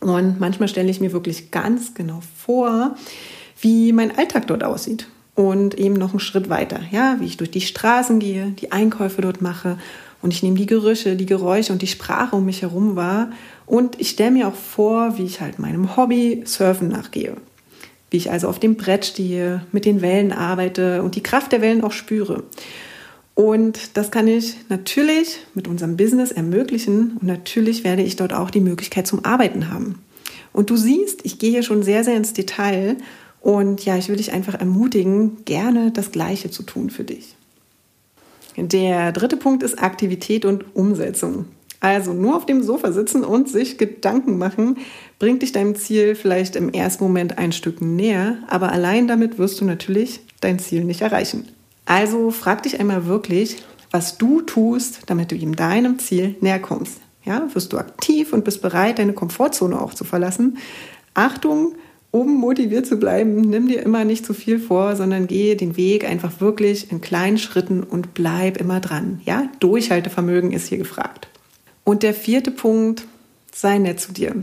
Und 0.00 0.38
manchmal 0.38 0.68
stelle 0.68 0.90
ich 0.90 1.00
mir 1.00 1.14
wirklich 1.14 1.50
ganz 1.50 1.94
genau 1.94 2.20
vor, 2.36 2.94
wie 3.58 3.94
mein 3.94 4.18
Alltag 4.18 4.48
dort 4.48 4.62
aussieht. 4.62 5.08
Und 5.34 5.78
eben 5.78 5.94
noch 5.94 6.10
einen 6.10 6.20
Schritt 6.20 6.50
weiter, 6.50 6.80
ja, 6.90 7.16
wie 7.20 7.26
ich 7.26 7.38
durch 7.38 7.50
die 7.50 7.62
Straßen 7.62 8.18
gehe, 8.18 8.48
die 8.48 8.70
Einkäufe 8.70 9.22
dort 9.22 9.40
mache 9.40 9.78
und 10.22 10.32
ich 10.32 10.42
nehme 10.42 10.56
die 10.56 10.66
Gerüche, 10.66 11.16
die 11.16 11.26
Geräusche 11.26 11.72
und 11.72 11.82
die 11.82 11.86
Sprache 11.86 12.36
um 12.36 12.44
mich 12.44 12.62
herum 12.62 12.96
wahr 12.96 13.30
Und 13.66 14.00
ich 14.00 14.10
stelle 14.10 14.30
mir 14.30 14.48
auch 14.48 14.54
vor, 14.54 15.18
wie 15.18 15.24
ich 15.24 15.40
halt 15.40 15.58
meinem 15.58 15.96
Hobby 15.96 16.42
Surfen 16.44 16.88
nachgehe. 16.88 17.36
Wie 18.10 18.16
ich 18.16 18.30
also 18.30 18.48
auf 18.48 18.58
dem 18.58 18.76
Brett 18.76 19.04
stehe, 19.04 19.66
mit 19.72 19.84
den 19.84 20.00
Wellen 20.00 20.32
arbeite 20.32 21.02
und 21.02 21.16
die 21.16 21.22
Kraft 21.22 21.52
der 21.52 21.60
Wellen 21.60 21.82
auch 21.82 21.92
spüre. 21.92 22.44
Und 23.34 23.98
das 23.98 24.10
kann 24.10 24.26
ich 24.28 24.56
natürlich 24.70 25.40
mit 25.52 25.68
unserem 25.68 25.98
Business 25.98 26.32
ermöglichen 26.32 27.18
und 27.20 27.24
natürlich 27.24 27.84
werde 27.84 28.02
ich 28.02 28.16
dort 28.16 28.32
auch 28.32 28.50
die 28.50 28.62
Möglichkeit 28.62 29.06
zum 29.06 29.24
Arbeiten 29.26 29.70
haben. 29.70 30.02
Und 30.54 30.70
du 30.70 30.76
siehst, 30.76 31.20
ich 31.24 31.38
gehe 31.38 31.50
hier 31.50 31.62
schon 31.62 31.82
sehr, 31.82 32.02
sehr 32.02 32.16
ins 32.16 32.32
Detail 32.32 32.96
und 33.42 33.84
ja, 33.84 33.96
ich 33.96 34.08
will 34.08 34.16
dich 34.16 34.32
einfach 34.32 34.54
ermutigen, 34.54 35.44
gerne 35.44 35.92
das 35.92 36.12
Gleiche 36.12 36.50
zu 36.50 36.62
tun 36.62 36.88
für 36.88 37.04
dich. 37.04 37.35
Der 38.56 39.12
dritte 39.12 39.36
Punkt 39.36 39.62
ist 39.62 39.82
Aktivität 39.82 40.44
und 40.44 40.74
Umsetzung. 40.74 41.46
Also 41.80 42.14
nur 42.14 42.36
auf 42.36 42.46
dem 42.46 42.62
Sofa 42.62 42.90
sitzen 42.90 43.22
und 43.22 43.48
sich 43.48 43.76
Gedanken 43.76 44.38
machen, 44.38 44.78
bringt 45.18 45.42
dich 45.42 45.52
deinem 45.52 45.74
Ziel 45.74 46.14
vielleicht 46.14 46.56
im 46.56 46.70
ersten 46.70 47.04
Moment 47.04 47.38
ein 47.38 47.52
Stück 47.52 47.82
näher, 47.82 48.38
aber 48.48 48.72
allein 48.72 49.06
damit 49.06 49.38
wirst 49.38 49.60
du 49.60 49.66
natürlich 49.66 50.20
dein 50.40 50.58
Ziel 50.58 50.84
nicht 50.84 51.02
erreichen. 51.02 51.48
Also 51.84 52.30
frag 52.30 52.62
dich 52.62 52.80
einmal 52.80 53.06
wirklich, 53.06 53.58
was 53.90 54.18
du 54.18 54.40
tust, 54.40 55.02
damit 55.06 55.30
du 55.30 55.36
ihm 55.36 55.54
deinem 55.54 55.98
Ziel 55.98 56.36
näher 56.40 56.58
kommst. 56.58 57.00
Ja, 57.24 57.48
wirst 57.52 57.72
du 57.72 57.78
aktiv 57.78 58.32
und 58.32 58.44
bist 58.44 58.62
bereit, 58.62 58.98
deine 58.98 59.12
Komfortzone 59.12 59.80
auch 59.80 59.94
zu 59.94 60.04
verlassen. 60.04 60.58
Achtung, 61.14 61.74
um 62.16 62.34
motiviert 62.34 62.86
zu 62.86 62.96
bleiben, 62.96 63.42
nimm 63.42 63.68
dir 63.68 63.82
immer 63.82 64.06
nicht 64.06 64.24
zu 64.24 64.32
viel 64.32 64.58
vor, 64.58 64.96
sondern 64.96 65.26
gehe 65.26 65.54
den 65.54 65.76
Weg 65.76 66.08
einfach 66.08 66.40
wirklich 66.40 66.90
in 66.90 67.02
kleinen 67.02 67.36
Schritten 67.36 67.82
und 67.82 68.14
bleib 68.14 68.56
immer 68.56 68.80
dran. 68.80 69.20
Ja, 69.26 69.50
Durchhaltevermögen 69.60 70.52
ist 70.52 70.68
hier 70.68 70.78
gefragt. 70.78 71.28
Und 71.84 72.02
der 72.02 72.14
vierte 72.14 72.50
Punkt, 72.50 73.06
sei 73.52 73.76
nett 73.76 74.00
zu 74.00 74.12
dir. 74.12 74.34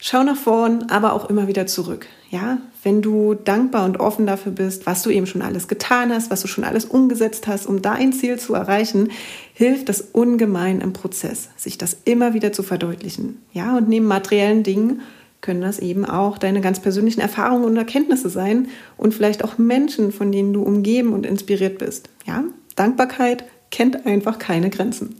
Schau 0.00 0.24
nach 0.24 0.36
vorn, 0.36 0.86
aber 0.90 1.12
auch 1.12 1.30
immer 1.30 1.46
wieder 1.46 1.68
zurück. 1.68 2.06
Ja, 2.30 2.58
wenn 2.82 3.00
du 3.00 3.34
dankbar 3.34 3.84
und 3.84 4.00
offen 4.00 4.26
dafür 4.26 4.50
bist, 4.50 4.84
was 4.84 5.02
du 5.04 5.10
eben 5.10 5.26
schon 5.26 5.40
alles 5.40 5.68
getan 5.68 6.12
hast, 6.12 6.32
was 6.32 6.42
du 6.42 6.48
schon 6.48 6.64
alles 6.64 6.84
umgesetzt 6.84 7.46
hast, 7.46 7.66
um 7.66 7.80
dein 7.80 8.12
Ziel 8.12 8.40
zu 8.40 8.54
erreichen, 8.54 9.12
hilft 9.52 9.88
das 9.88 10.00
ungemein 10.00 10.80
im 10.80 10.92
Prozess, 10.92 11.48
sich 11.56 11.78
das 11.78 11.96
immer 12.04 12.34
wieder 12.34 12.52
zu 12.52 12.64
verdeutlichen. 12.64 13.40
Ja, 13.52 13.76
und 13.76 13.88
neben 13.88 14.06
materiellen 14.06 14.64
Dingen 14.64 15.00
können 15.44 15.60
das 15.60 15.78
eben 15.78 16.06
auch 16.06 16.38
deine 16.38 16.62
ganz 16.62 16.80
persönlichen 16.80 17.20
Erfahrungen 17.20 17.64
und 17.64 17.76
Erkenntnisse 17.76 18.30
sein 18.30 18.68
und 18.96 19.12
vielleicht 19.12 19.44
auch 19.44 19.58
Menschen, 19.58 20.10
von 20.10 20.32
denen 20.32 20.54
du 20.54 20.62
umgeben 20.62 21.12
und 21.12 21.26
inspiriert 21.26 21.78
bist. 21.78 22.08
Ja, 22.26 22.44
Dankbarkeit 22.76 23.44
kennt 23.70 24.06
einfach 24.06 24.38
keine 24.38 24.70
Grenzen. 24.70 25.16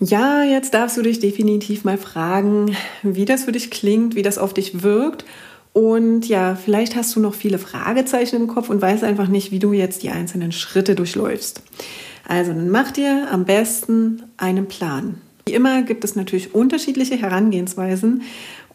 Ja, 0.00 0.42
jetzt 0.42 0.72
darfst 0.72 0.96
du 0.96 1.02
dich 1.02 1.20
definitiv 1.20 1.84
mal 1.84 1.98
fragen, 1.98 2.74
wie 3.02 3.26
das 3.26 3.44
für 3.44 3.52
dich 3.52 3.70
klingt, 3.70 4.14
wie 4.14 4.22
das 4.22 4.38
auf 4.38 4.54
dich 4.54 4.82
wirkt. 4.82 5.26
Und 5.74 6.26
ja, 6.26 6.54
vielleicht 6.54 6.96
hast 6.96 7.14
du 7.14 7.20
noch 7.20 7.34
viele 7.34 7.58
Fragezeichen 7.58 8.36
im 8.36 8.46
Kopf 8.46 8.70
und 8.70 8.80
weißt 8.80 9.04
einfach 9.04 9.28
nicht, 9.28 9.50
wie 9.50 9.58
du 9.58 9.74
jetzt 9.74 10.02
die 10.02 10.10
einzelnen 10.10 10.52
Schritte 10.52 10.94
durchläufst. 10.94 11.62
Also 12.26 12.52
dann 12.54 12.70
mach 12.70 12.92
dir 12.92 13.28
am 13.30 13.44
besten 13.44 14.22
einen 14.38 14.68
Plan. 14.68 15.16
Wie 15.46 15.54
immer 15.54 15.82
gibt 15.82 16.02
es 16.02 16.16
natürlich 16.16 16.54
unterschiedliche 16.54 17.16
Herangehensweisen 17.16 18.22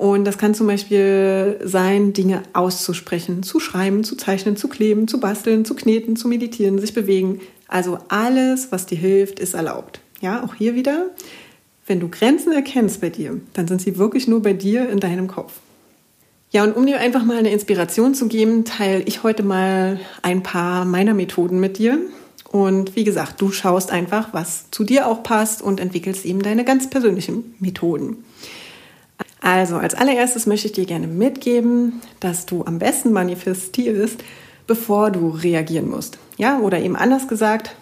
und 0.01 0.25
das 0.25 0.39
kann 0.39 0.55
zum 0.55 0.65
Beispiel 0.65 1.59
sein, 1.63 2.11
Dinge 2.11 2.41
auszusprechen, 2.53 3.43
zu 3.43 3.59
schreiben, 3.59 4.03
zu 4.03 4.15
zeichnen, 4.15 4.55
zu 4.55 4.67
kleben, 4.67 5.07
zu 5.07 5.19
basteln, 5.19 5.63
zu 5.63 5.75
kneten, 5.75 6.15
zu 6.15 6.27
meditieren, 6.27 6.79
sich 6.79 6.95
bewegen. 6.95 7.39
Also 7.67 7.99
alles, 8.07 8.71
was 8.71 8.87
dir 8.87 8.97
hilft, 8.97 9.37
ist 9.39 9.53
erlaubt. 9.53 10.01
Ja, 10.19 10.43
auch 10.43 10.55
hier 10.55 10.73
wieder, 10.73 11.11
wenn 11.85 11.99
du 11.99 12.09
Grenzen 12.09 12.51
erkennst 12.51 12.99
bei 12.99 13.11
dir, 13.11 13.39
dann 13.53 13.67
sind 13.67 13.79
sie 13.79 13.99
wirklich 13.99 14.27
nur 14.27 14.41
bei 14.41 14.53
dir 14.53 14.89
in 14.89 14.99
deinem 14.99 15.27
Kopf. 15.27 15.53
Ja, 16.49 16.63
und 16.63 16.75
um 16.75 16.87
dir 16.87 16.99
einfach 16.99 17.23
mal 17.23 17.37
eine 17.37 17.51
Inspiration 17.51 18.15
zu 18.15 18.27
geben, 18.27 18.65
teile 18.65 19.03
ich 19.03 19.21
heute 19.21 19.43
mal 19.43 19.99
ein 20.23 20.41
paar 20.41 20.83
meiner 20.83 21.13
Methoden 21.13 21.59
mit 21.59 21.77
dir. 21.77 21.99
Und 22.51 22.95
wie 22.95 23.03
gesagt, 23.03 23.39
du 23.39 23.51
schaust 23.51 23.91
einfach, 23.91 24.29
was 24.33 24.71
zu 24.71 24.83
dir 24.83 25.05
auch 25.05 25.21
passt 25.21 25.61
und 25.61 25.79
entwickelst 25.79 26.25
eben 26.25 26.41
deine 26.41 26.65
ganz 26.65 26.89
persönlichen 26.89 27.53
Methoden. 27.59 28.23
Also, 29.41 29.77
als 29.77 29.95
allererstes 29.95 30.45
möchte 30.45 30.67
ich 30.67 30.73
dir 30.73 30.85
gerne 30.85 31.07
mitgeben, 31.07 32.01
dass 32.19 32.45
du 32.45 32.63
am 32.63 32.77
besten 32.79 33.11
manifestierst, 33.11 34.23
bevor 34.67 35.09
du 35.09 35.29
reagieren 35.29 35.89
musst. 35.89 36.19
Ja, 36.37 36.59
oder 36.59 36.79
eben 36.79 36.95
anders 36.95 37.27
gesagt, 37.27 37.75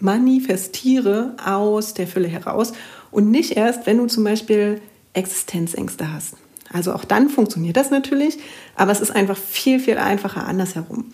manifestiere 0.00 1.36
aus 1.44 1.94
der 1.94 2.06
Fülle 2.06 2.28
heraus 2.28 2.72
und 3.10 3.30
nicht 3.30 3.52
erst, 3.52 3.86
wenn 3.86 3.98
du 3.98 4.06
zum 4.06 4.24
Beispiel 4.24 4.80
Existenzängste 5.12 6.12
hast. 6.12 6.34
Also 6.72 6.94
auch 6.94 7.04
dann 7.04 7.28
funktioniert 7.28 7.76
das 7.76 7.90
natürlich, 7.90 8.38
aber 8.76 8.92
es 8.92 9.00
ist 9.00 9.10
einfach 9.10 9.36
viel, 9.36 9.80
viel 9.80 9.98
einfacher 9.98 10.46
andersherum. 10.46 11.06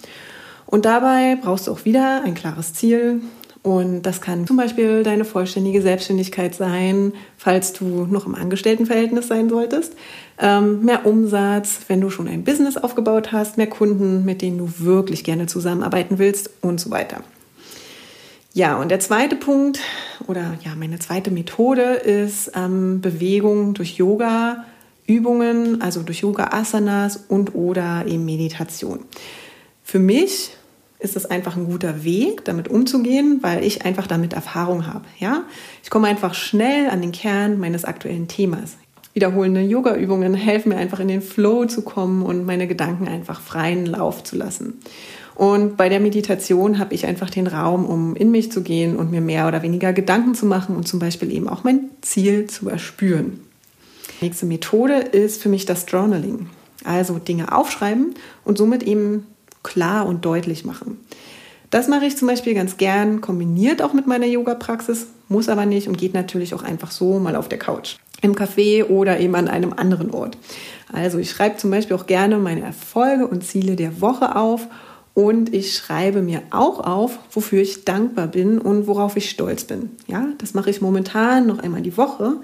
Und 0.66 0.84
dabei 0.84 1.36
brauchst 1.40 1.66
du 1.66 1.72
auch 1.72 1.84
wieder 1.84 2.22
ein 2.24 2.34
klares 2.34 2.74
Ziel. 2.74 3.22
Und 3.66 4.02
das 4.02 4.20
kann 4.20 4.46
zum 4.46 4.56
Beispiel 4.56 5.02
deine 5.02 5.24
vollständige 5.24 5.82
Selbstständigkeit 5.82 6.54
sein, 6.54 7.12
falls 7.36 7.72
du 7.72 8.06
noch 8.08 8.24
im 8.24 8.36
Angestelltenverhältnis 8.36 9.26
sein 9.26 9.48
solltest. 9.48 9.94
Ähm, 10.38 10.84
mehr 10.84 11.04
Umsatz, 11.04 11.80
wenn 11.88 12.00
du 12.00 12.08
schon 12.08 12.28
ein 12.28 12.44
Business 12.44 12.76
aufgebaut 12.76 13.32
hast, 13.32 13.56
mehr 13.56 13.66
Kunden, 13.66 14.24
mit 14.24 14.40
denen 14.40 14.58
du 14.58 14.70
wirklich 14.78 15.24
gerne 15.24 15.48
zusammenarbeiten 15.48 16.20
willst 16.20 16.48
und 16.60 16.80
so 16.80 16.92
weiter. 16.92 17.24
Ja, 18.54 18.76
und 18.76 18.88
der 18.88 19.00
zweite 19.00 19.34
Punkt 19.34 19.80
oder 20.28 20.56
ja, 20.64 20.76
meine 20.76 21.00
zweite 21.00 21.32
Methode 21.32 21.94
ist 21.94 22.52
ähm, 22.54 23.00
Bewegung 23.00 23.74
durch 23.74 23.96
Yoga, 23.96 24.64
Übungen, 25.08 25.82
also 25.82 26.04
durch 26.04 26.20
Yoga 26.20 26.50
Asanas 26.52 27.24
und 27.26 27.56
oder 27.56 28.04
eben 28.06 28.24
Meditation. 28.24 29.00
Für 29.82 29.98
mich 29.98 30.55
ist 30.98 31.16
es 31.16 31.26
einfach 31.26 31.56
ein 31.56 31.66
guter 31.66 32.04
Weg, 32.04 32.44
damit 32.44 32.68
umzugehen, 32.68 33.40
weil 33.42 33.64
ich 33.64 33.84
einfach 33.84 34.06
damit 34.06 34.32
Erfahrung 34.32 34.86
habe. 34.86 35.04
Ja, 35.18 35.44
ich 35.82 35.90
komme 35.90 36.08
einfach 36.08 36.34
schnell 36.34 36.88
an 36.88 37.00
den 37.00 37.12
Kern 37.12 37.58
meines 37.58 37.84
aktuellen 37.84 38.28
Themas. 38.28 38.76
Wiederholende 39.12 39.62
Yoga-Übungen 39.62 40.34
helfen 40.34 40.70
mir 40.70 40.76
einfach 40.76 41.00
in 41.00 41.08
den 41.08 41.22
Flow 41.22 41.64
zu 41.64 41.82
kommen 41.82 42.22
und 42.22 42.44
meine 42.44 42.66
Gedanken 42.66 43.08
einfach 43.08 43.40
freien 43.40 43.86
Lauf 43.86 44.22
zu 44.24 44.36
lassen. 44.36 44.74
Und 45.34 45.76
bei 45.76 45.88
der 45.88 46.00
Meditation 46.00 46.78
habe 46.78 46.94
ich 46.94 47.06
einfach 47.06 47.28
den 47.28 47.46
Raum, 47.46 47.84
um 47.84 48.16
in 48.16 48.30
mich 48.30 48.50
zu 48.50 48.62
gehen 48.62 48.96
und 48.96 49.10
mir 49.10 49.20
mehr 49.20 49.46
oder 49.46 49.62
weniger 49.62 49.92
Gedanken 49.92 50.34
zu 50.34 50.46
machen 50.46 50.76
und 50.76 50.88
zum 50.88 50.98
Beispiel 50.98 51.30
eben 51.30 51.48
auch 51.48 51.62
mein 51.62 51.90
Ziel 52.00 52.46
zu 52.46 52.68
erspüren. 52.68 53.40
Die 54.20 54.24
nächste 54.24 54.46
Methode 54.46 54.96
ist 54.96 55.42
für 55.42 55.50
mich 55.50 55.66
das 55.66 55.84
Journaling. 55.88 56.48
Also 56.84 57.18
Dinge 57.18 57.56
aufschreiben 57.56 58.14
und 58.44 58.56
somit 58.56 58.82
eben 58.82 59.26
klar 59.66 60.06
und 60.06 60.24
deutlich 60.24 60.64
machen. 60.64 60.98
Das 61.70 61.88
mache 61.88 62.06
ich 62.06 62.16
zum 62.16 62.28
Beispiel 62.28 62.54
ganz 62.54 62.76
gern, 62.76 63.20
kombiniert 63.20 63.82
auch 63.82 63.92
mit 63.92 64.06
meiner 64.06 64.26
Yoga-Praxis, 64.26 65.08
muss 65.28 65.48
aber 65.48 65.66
nicht 65.66 65.88
und 65.88 65.98
geht 65.98 66.14
natürlich 66.14 66.54
auch 66.54 66.62
einfach 66.62 66.92
so 66.92 67.18
mal 67.18 67.34
auf 67.34 67.48
der 67.48 67.58
Couch, 67.58 67.96
im 68.22 68.34
Café 68.34 68.84
oder 68.84 69.18
eben 69.18 69.34
an 69.34 69.48
einem 69.48 69.72
anderen 69.72 70.12
Ort. 70.12 70.38
Also 70.92 71.18
ich 71.18 71.30
schreibe 71.30 71.56
zum 71.56 71.72
Beispiel 71.72 71.96
auch 71.96 72.06
gerne 72.06 72.38
meine 72.38 72.62
Erfolge 72.62 73.26
und 73.26 73.44
Ziele 73.44 73.74
der 73.74 74.00
Woche 74.00 74.36
auf 74.36 74.68
und 75.14 75.52
ich 75.52 75.74
schreibe 75.74 76.22
mir 76.22 76.42
auch 76.50 76.80
auf, 76.80 77.18
wofür 77.32 77.60
ich 77.60 77.84
dankbar 77.84 78.28
bin 78.28 78.58
und 78.58 78.86
worauf 78.86 79.16
ich 79.16 79.28
stolz 79.28 79.64
bin. 79.64 79.90
Ja, 80.06 80.28
das 80.38 80.54
mache 80.54 80.70
ich 80.70 80.80
momentan 80.80 81.46
noch 81.48 81.58
einmal 81.58 81.82
die 81.82 81.96
Woche 81.96 82.36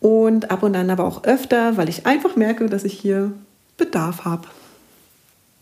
und 0.00 0.50
ab 0.50 0.62
und 0.62 0.76
an 0.76 0.90
aber 0.90 1.04
auch 1.04 1.24
öfter, 1.24 1.78
weil 1.78 1.88
ich 1.88 2.04
einfach 2.04 2.36
merke, 2.36 2.66
dass 2.66 2.84
ich 2.84 2.92
hier 2.92 3.32
Bedarf 3.78 4.26
habe. 4.26 4.48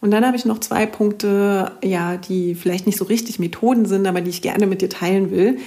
Und 0.00 0.11
dann 0.11 0.25
habe 0.26 0.37
ich 0.37 0.45
noch 0.45 0.61
zwei 0.61 0.87
Punkte, 0.87 1.73
ja, 1.83 2.16
die 2.16 2.54
vielleicht 2.54 2.87
nicht 2.87 2.99
so 2.99 3.04
richtig 3.04 3.38
Methoden 3.38 3.85
sind, 3.85 4.07
aber 4.07 4.21
die 4.21 4.30
ich 4.30 4.42
gerne 4.42 4.66
mit 4.66 4.80
dir 4.80 4.88
teilen 4.88 5.30
will. 5.30 5.59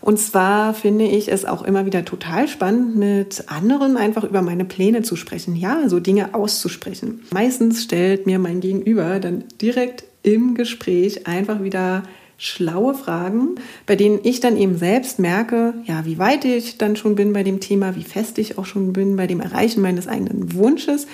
Und 0.00 0.18
zwar 0.18 0.74
finde 0.74 1.04
ich 1.04 1.32
es 1.32 1.44
auch 1.44 1.62
immer 1.62 1.86
wieder 1.86 2.04
total 2.04 2.48
spannend, 2.48 2.96
mit 2.96 3.44
anderen 3.48 3.96
einfach 3.96 4.24
über 4.24 4.42
meine 4.42 4.64
Pläne 4.64 5.02
zu 5.02 5.16
sprechen. 5.16 5.56
Ja, 5.56 5.88
so 5.88 6.00
Dinge 6.00 6.34
auszusprechen. 6.34 7.22
Meistens 7.32 7.82
stellt 7.82 8.26
mir 8.26 8.38
mein 8.38 8.60
Gegenüber 8.60 9.18
dann 9.20 9.44
direkt 9.60 10.04
im 10.22 10.54
Gespräch 10.54 11.26
einfach 11.26 11.62
wieder 11.62 12.02
schlaue 12.38 12.94
Fragen, 12.94 13.54
bei 13.86 13.96
denen 13.96 14.20
ich 14.22 14.40
dann 14.40 14.56
eben 14.56 14.76
selbst 14.76 15.18
merke, 15.18 15.74
ja, 15.86 16.04
wie 16.04 16.18
weit 16.18 16.44
ich 16.44 16.76
dann 16.76 16.96
schon 16.96 17.14
bin 17.14 17.32
bei 17.32 17.42
dem 17.42 17.60
Thema, 17.60 17.96
wie 17.96 18.02
fest 18.02 18.38
ich 18.38 18.58
auch 18.58 18.66
schon 18.66 18.92
bin 18.92 19.16
bei 19.16 19.26
dem 19.26 19.40
Erreichen 19.40 19.80
meines 19.80 20.06
eigenen 20.06 20.52
Wunsches 20.54 21.06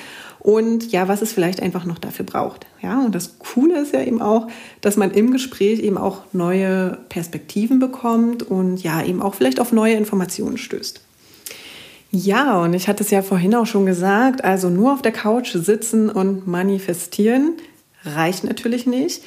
und 0.42 0.90
ja, 0.90 1.06
was 1.06 1.22
es 1.22 1.32
vielleicht 1.32 1.62
einfach 1.62 1.84
noch 1.84 2.00
dafür 2.00 2.24
braucht. 2.26 2.66
Ja, 2.82 3.00
und 3.00 3.14
das 3.14 3.38
Coole 3.38 3.80
ist 3.80 3.94
ja 3.94 4.02
eben 4.02 4.20
auch, 4.20 4.48
dass 4.80 4.96
man 4.96 5.12
im 5.12 5.30
Gespräch 5.30 5.78
eben 5.78 5.96
auch 5.96 6.22
neue 6.32 6.98
Perspektiven 7.08 7.78
bekommt 7.78 8.42
und 8.42 8.82
ja, 8.82 9.04
eben 9.04 9.22
auch 9.22 9.36
vielleicht 9.36 9.60
auf 9.60 9.70
neue 9.70 9.94
Informationen 9.94 10.58
stößt. 10.58 11.00
Ja, 12.10 12.60
und 12.60 12.74
ich 12.74 12.88
hatte 12.88 13.04
es 13.04 13.10
ja 13.10 13.22
vorhin 13.22 13.54
auch 13.54 13.66
schon 13.66 13.86
gesagt, 13.86 14.42
also 14.42 14.68
nur 14.68 14.92
auf 14.92 15.00
der 15.00 15.12
Couch 15.12 15.52
sitzen 15.52 16.10
und 16.10 16.48
manifestieren 16.48 17.52
reicht 18.04 18.42
natürlich 18.42 18.84
nicht. 18.84 19.22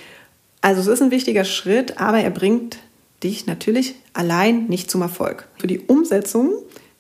Also 0.60 0.82
es 0.82 0.88
ist 0.88 1.02
ein 1.02 1.12
wichtiger 1.12 1.46
Schritt, 1.46 1.98
aber 1.98 2.20
er 2.20 2.30
bringt 2.30 2.80
dich 3.24 3.48
natürlich 3.48 3.96
allein 4.12 4.66
nicht 4.66 4.92
zum 4.92 5.02
Erfolg. 5.02 5.48
Für 5.58 5.68
die 5.68 5.80
Umsetzung 5.80 6.52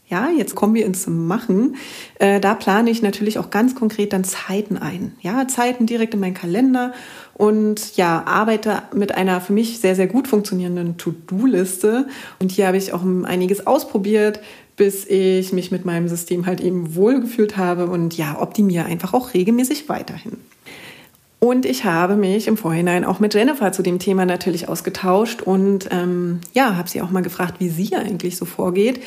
Ja, 0.08 0.30
jetzt 0.30 0.54
kommen 0.54 0.76
wir 0.76 0.86
ins 0.86 1.08
Machen. 1.08 1.78
Äh, 2.20 2.40
da 2.40 2.54
plane 2.54 2.92
ich 2.92 3.02
natürlich 3.02 3.40
auch 3.40 3.50
ganz 3.50 3.74
konkret 3.74 4.14
dann 4.14 4.24
Zeiten 4.24 4.78
ein. 4.78 5.14
Ja, 5.22 5.48
Zeiten 5.48 5.88
direkt 5.88 6.14
in 6.14 6.20
meinen 6.20 6.36
Kalender 6.36 6.94
und 7.34 7.98
ja, 7.98 8.24
arbeite 8.26 8.84
mit 8.94 9.16
einer 9.16 9.42
für 9.42 9.54
mich 9.54 9.80
sehr, 9.80 9.96
sehr 9.96 10.08
gut 10.08 10.28
funktionierenden 10.28 10.98
To-Do-Liste. 10.98 12.08
Und 12.40 12.52
hier 12.52 12.68
habe 12.68 12.78
ich 12.78 12.94
auch 12.94 13.02
einiges 13.24 13.66
ausprobiert, 13.66 14.42
bis 14.78 15.08
ich 15.08 15.54
mich 15.54 15.72
mit 15.72 15.86
meinem 15.86 16.08
System 16.08 16.46
halt 16.46 16.62
eben 16.62 16.96
wohlgefühlt 16.96 17.58
habe 17.58 17.88
und 17.88 18.16
ja, 18.16 18.40
optimiere 18.40 18.86
einfach 18.86 19.14
auch 19.14 19.34
regelmäßig 19.34 19.90
weiterhin. 19.90 20.34
Und 21.40 21.66
ich 21.66 21.84
habe 21.84 22.16
mich 22.16 22.48
im 22.48 22.58
Vorhinein 22.58 23.06
auch 23.06 23.20
mit 23.20 23.34
Jennifer 23.34 23.72
zu 23.72 23.84
dem 23.84 24.00
Thema 24.00 24.26
natürlich 24.26 24.68
ausgetauscht 24.68 25.42
und 25.42 25.90
ähm, 25.92 26.42
ja, 26.54 26.76
habe 26.76 26.90
sie 26.90 27.02
auch 27.02 27.12
mal 27.12 27.22
gefragt, 27.22 27.56
wie 27.60 27.70
sie 27.70 27.96
eigentlich 27.96 28.38
so 28.38 28.46
vorgeht. 28.46 29.02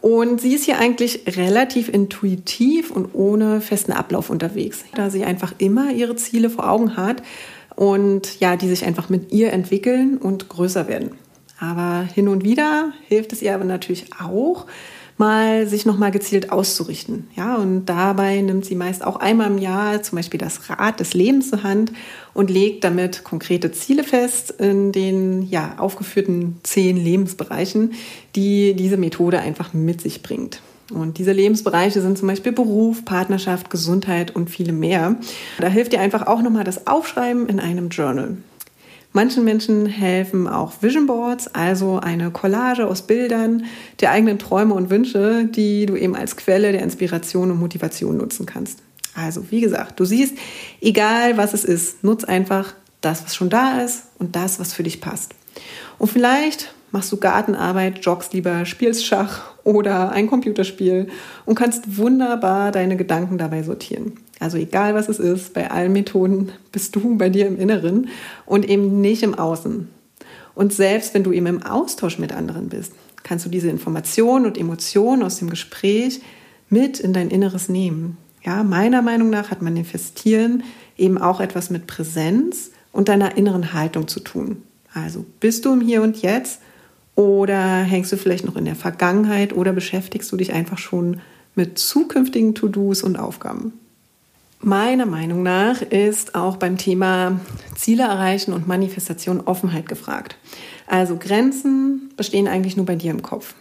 Und 0.00 0.40
sie 0.40 0.54
ist 0.54 0.64
hier 0.64 0.78
eigentlich 0.78 1.22
relativ 1.36 1.88
intuitiv 1.88 2.90
und 2.90 3.14
ohne 3.14 3.60
festen 3.60 3.92
Ablauf 3.92 4.30
unterwegs, 4.30 4.84
da 4.94 5.10
sie 5.10 5.24
einfach 5.24 5.54
immer 5.58 5.92
ihre 5.92 6.16
Ziele 6.16 6.50
vor 6.50 6.70
Augen 6.70 6.96
hat 6.96 7.22
und 7.74 8.40
ja, 8.40 8.56
die 8.56 8.68
sich 8.68 8.84
einfach 8.84 9.08
mit 9.08 9.32
ihr 9.32 9.52
entwickeln 9.52 10.18
und 10.18 10.48
größer 10.48 10.88
werden. 10.88 11.12
Aber 11.60 12.06
hin 12.14 12.28
und 12.28 12.44
wieder 12.44 12.92
hilft 13.08 13.32
es 13.32 13.42
ihr 13.42 13.54
aber 13.54 13.64
natürlich 13.64 14.06
auch, 14.20 14.66
mal 15.18 15.66
sich 15.66 15.84
nochmal 15.84 16.10
gezielt 16.10 16.50
auszurichten. 16.50 17.28
Ja, 17.36 17.56
und 17.56 17.86
dabei 17.86 18.40
nimmt 18.40 18.64
sie 18.64 18.74
meist 18.74 19.04
auch 19.04 19.16
einmal 19.16 19.48
im 19.48 19.58
Jahr 19.58 20.02
zum 20.02 20.16
Beispiel 20.16 20.38
das 20.38 20.70
Rad 20.70 21.00
des 21.00 21.14
Lebens 21.14 21.50
zur 21.50 21.62
Hand 21.62 21.92
und 22.34 22.50
legt 22.50 22.84
damit 22.84 23.24
konkrete 23.24 23.72
Ziele 23.72 24.04
fest 24.04 24.52
in 24.52 24.92
den 24.92 25.42
ja, 25.42 25.74
aufgeführten 25.78 26.58
zehn 26.62 26.96
Lebensbereichen, 26.96 27.92
die 28.36 28.74
diese 28.74 28.96
Methode 28.96 29.40
einfach 29.40 29.74
mit 29.74 30.00
sich 30.00 30.22
bringt. 30.22 30.60
Und 30.92 31.18
diese 31.18 31.32
Lebensbereiche 31.32 32.00
sind 32.00 32.16
zum 32.16 32.28
Beispiel 32.28 32.52
Beruf, 32.52 33.04
Partnerschaft, 33.04 33.68
Gesundheit 33.68 34.34
und 34.34 34.48
viele 34.48 34.72
mehr. 34.72 35.16
Da 35.58 35.68
hilft 35.68 35.92
dir 35.92 36.00
einfach 36.00 36.26
auch 36.26 36.40
nochmal 36.40 36.64
das 36.64 36.86
Aufschreiben 36.86 37.46
in 37.46 37.60
einem 37.60 37.90
Journal. 37.90 38.38
Manchen 39.12 39.44
Menschen 39.44 39.86
helfen 39.86 40.46
auch 40.46 40.82
Vision 40.82 41.06
Boards, 41.06 41.48
also 41.54 41.98
eine 41.98 42.30
Collage 42.30 42.86
aus 42.86 43.02
Bildern 43.02 43.64
der 44.00 44.10
eigenen 44.10 44.38
Träume 44.38 44.74
und 44.74 44.90
Wünsche, 44.90 45.46
die 45.46 45.86
du 45.86 45.96
eben 45.96 46.14
als 46.14 46.36
Quelle 46.36 46.72
der 46.72 46.82
Inspiration 46.82 47.50
und 47.50 47.58
Motivation 47.58 48.16
nutzen 48.16 48.46
kannst. 48.46 48.80
Also, 49.14 49.50
wie 49.50 49.60
gesagt, 49.60 49.98
du 49.98 50.04
siehst, 50.04 50.36
egal 50.80 51.36
was 51.36 51.54
es 51.54 51.64
ist, 51.64 52.04
nutz 52.04 52.24
einfach 52.24 52.74
das, 53.00 53.24
was 53.24 53.34
schon 53.34 53.50
da 53.50 53.80
ist 53.80 54.04
und 54.18 54.36
das, 54.36 54.60
was 54.60 54.72
für 54.72 54.82
dich 54.82 55.00
passt. 55.00 55.34
Und 55.98 56.08
vielleicht 56.08 56.72
machst 56.90 57.10
du 57.10 57.16
Gartenarbeit, 57.16 58.04
joggst 58.04 58.32
lieber, 58.32 58.64
spielst 58.64 59.04
Schach 59.04 59.50
oder 59.64 60.12
ein 60.12 60.26
Computerspiel 60.26 61.08
und 61.44 61.54
kannst 61.54 61.98
wunderbar 61.98 62.72
deine 62.72 62.96
Gedanken 62.96 63.38
dabei 63.38 63.62
sortieren. 63.62 64.12
Also 64.40 64.56
egal 64.56 64.94
was 64.94 65.08
es 65.08 65.18
ist, 65.18 65.54
bei 65.54 65.70
allen 65.70 65.92
Methoden 65.92 66.52
bist 66.72 66.94
du 66.94 67.16
bei 67.16 67.28
dir 67.28 67.46
im 67.46 67.58
Inneren 67.58 68.08
und 68.46 68.68
eben 68.68 69.00
nicht 69.00 69.22
im 69.22 69.34
Außen. 69.34 69.88
Und 70.54 70.72
selbst 70.72 71.14
wenn 71.14 71.24
du 71.24 71.32
eben 71.32 71.46
im 71.46 71.62
Austausch 71.62 72.18
mit 72.18 72.32
anderen 72.32 72.68
bist, 72.68 72.92
kannst 73.22 73.44
du 73.46 73.50
diese 73.50 73.68
Informationen 73.68 74.46
und 74.46 74.58
Emotionen 74.58 75.22
aus 75.22 75.36
dem 75.36 75.50
Gespräch 75.50 76.20
mit 76.68 77.00
in 77.00 77.12
dein 77.12 77.30
Inneres 77.30 77.68
nehmen. 77.68 78.16
Ja, 78.42 78.62
meiner 78.62 79.02
Meinung 79.02 79.30
nach 79.30 79.50
hat 79.50 79.62
Manifestieren 79.62 80.62
eben 80.96 81.18
auch 81.18 81.40
etwas 81.40 81.70
mit 81.70 81.86
Präsenz 81.86 82.70
und 82.92 83.08
deiner 83.08 83.36
inneren 83.36 83.72
Haltung 83.72 84.08
zu 84.08 84.20
tun. 84.20 84.62
Also 84.94 85.24
bist 85.40 85.64
du 85.64 85.72
im 85.72 85.80
Hier 85.80 86.02
und 86.02 86.22
Jetzt 86.22 86.60
oder 87.14 87.82
hängst 87.82 88.12
du 88.12 88.16
vielleicht 88.16 88.44
noch 88.44 88.56
in 88.56 88.64
der 88.64 88.76
Vergangenheit 88.76 89.52
oder 89.52 89.72
beschäftigst 89.72 90.30
du 90.32 90.36
dich 90.36 90.52
einfach 90.52 90.78
schon 90.78 91.20
mit 91.54 91.78
zukünftigen 91.78 92.54
To-Dos 92.54 93.02
und 93.02 93.18
Aufgaben? 93.18 93.72
Meiner 94.60 95.06
Meinung 95.06 95.44
nach 95.44 95.82
ist 95.82 96.34
auch 96.34 96.56
beim 96.56 96.78
Thema 96.78 97.40
Ziele 97.76 98.02
erreichen 98.02 98.52
und 98.52 98.66
Manifestation 98.66 99.40
Offenheit 99.40 99.88
gefragt. 99.88 100.36
Also 100.88 101.16
Grenzen 101.16 102.10
bestehen 102.16 102.48
eigentlich 102.48 102.76
nur 102.76 102.84
bei 102.84 102.96
dir 102.96 103.12
im 103.12 103.22
Kopf. 103.22 103.54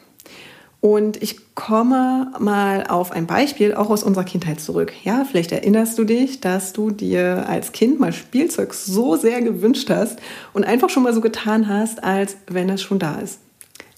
Und 0.80 1.22
ich 1.22 1.54
komme 1.56 2.32
mal 2.40 2.86
auf 2.88 3.12
ein 3.12 3.28
Beispiel 3.28 3.76
auch 3.76 3.90
aus 3.90 4.04
unserer 4.04 4.24
Kindheit 4.24 4.60
zurück. 4.60 4.94
Ja, 5.04 5.26
vielleicht 5.26 5.52
erinnerst 5.52 5.98
du 6.00 6.04
dich, 6.04 6.40
dass 6.40 6.74
du 6.74 6.92
dir 6.92 7.48
als 7.48 7.72
Kind 7.72 8.00
mal 8.00 8.14
Spielzeug 8.14 8.74
so 8.74 9.16
sehr 9.16 9.42
gewünscht 9.42 9.90
hast 9.90 10.20
und 10.54 10.64
einfach 10.64 10.90
schon 10.90 11.04
mal 11.04 11.14
so 11.14 11.22
getan 11.22 11.68
hast, 11.68 12.04
als 12.04 12.38
wenn 12.48 12.70
es 12.70 12.82
schon 12.82 13.00
da 13.00 13.20
ist. 13.20 13.40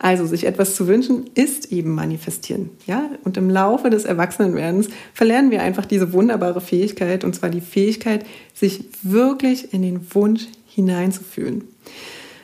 Also 0.02 0.26
sich 0.26 0.46
etwas 0.46 0.76
zu 0.76 0.88
wünschen 0.88 1.30
ist 1.36 1.74
eben 1.74 1.94
manifestieren, 1.94 2.70
ja? 2.88 3.10
Und 3.26 3.36
im 3.36 3.50
Laufe 3.50 3.90
des 3.90 4.06
Erwachsenenwerdens 4.06 4.88
verlernen 5.14 5.52
wir 5.52 5.62
einfach 5.62 5.86
diese 5.86 6.14
wunderbare 6.14 6.62
Fähigkeit 6.62 7.26
und 7.26 7.36
zwar 7.36 7.50
die 7.50 7.60
Fähigkeit, 7.60 8.26
sich 8.54 8.86
wirklich 9.04 9.74
in 9.74 9.82
den 9.82 10.16
Wunsch 10.16 10.48
hineinzufühlen. 10.68 11.66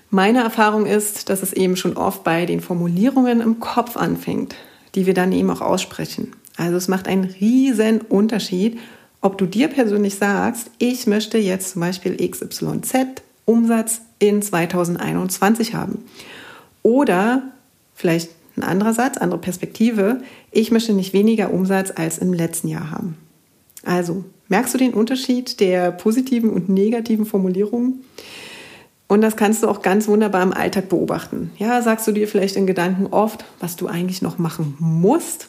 Meine 0.10 0.44
Erfahrung 0.44 0.86
ist, 0.86 1.30
dass 1.30 1.44
es 1.44 1.54
eben 1.54 1.78
schon 1.78 1.96
oft 1.96 2.26
bei 2.26 2.46
den 2.46 2.60
Formulierungen 2.60 3.40
im 3.40 3.62
Kopf 3.62 3.96
anfängt, 3.96 4.56
die 4.94 5.06
wir 5.06 5.14
dann 5.14 5.32
eben 5.32 5.50
auch 5.50 5.62
aussprechen. 5.62 6.34
Also 6.58 6.76
es 6.76 6.90
macht 6.90 7.08
einen 7.08 7.24
riesen 7.24 8.02
Unterschied, 8.02 8.80
ob 9.22 9.38
du 9.38 9.46
dir 9.46 9.70
persönlich 9.70 10.16
sagst, 10.16 10.72
ich 10.78 11.08
möchte 11.08 11.38
jetzt 11.38 11.72
zum 11.72 11.82
Beispiel 11.82 12.18
XYZ 12.18 13.22
Umsatz 13.46 14.02
in 14.20 14.42
2021 14.42 15.74
haben 15.74 16.04
oder 16.86 17.42
vielleicht 17.96 18.30
ein 18.56 18.62
anderer 18.64 18.94
Satz, 18.94 19.18
andere 19.18 19.42
Perspektive, 19.42 20.22
ich 20.52 20.70
möchte 20.70 20.94
nicht 20.94 21.14
weniger 21.14 21.52
Umsatz 21.52 21.92
als 21.96 22.20
im 22.20 22.32
letzten 22.32 22.68
Jahr 22.68 22.92
haben. 22.92 23.18
Also, 23.84 24.24
merkst 24.50 24.76
du 24.76 24.78
den 24.78 24.94
Unterschied 24.94 25.60
der 25.60 25.92
positiven 25.92 26.52
und 26.52 26.70
negativen 26.70 27.26
Formulierungen? 27.26 28.06
Und 29.08 29.22
das 29.22 29.36
kannst 29.36 29.64
du 29.64 29.68
auch 29.68 29.82
ganz 29.82 30.08
wunderbar 30.08 30.44
im 30.44 30.54
Alltag 30.54 30.88
beobachten. 30.88 31.52
Ja, 31.58 31.82
sagst 31.82 32.08
du 32.08 32.12
dir 32.12 32.28
vielleicht 32.28 32.56
in 32.56 32.68
Gedanken 32.68 33.08
oft, 33.08 33.46
was 33.60 33.76
du 33.76 33.88
eigentlich 33.88 34.22
noch 34.22 34.38
machen 34.38 34.76
musst. 34.80 35.48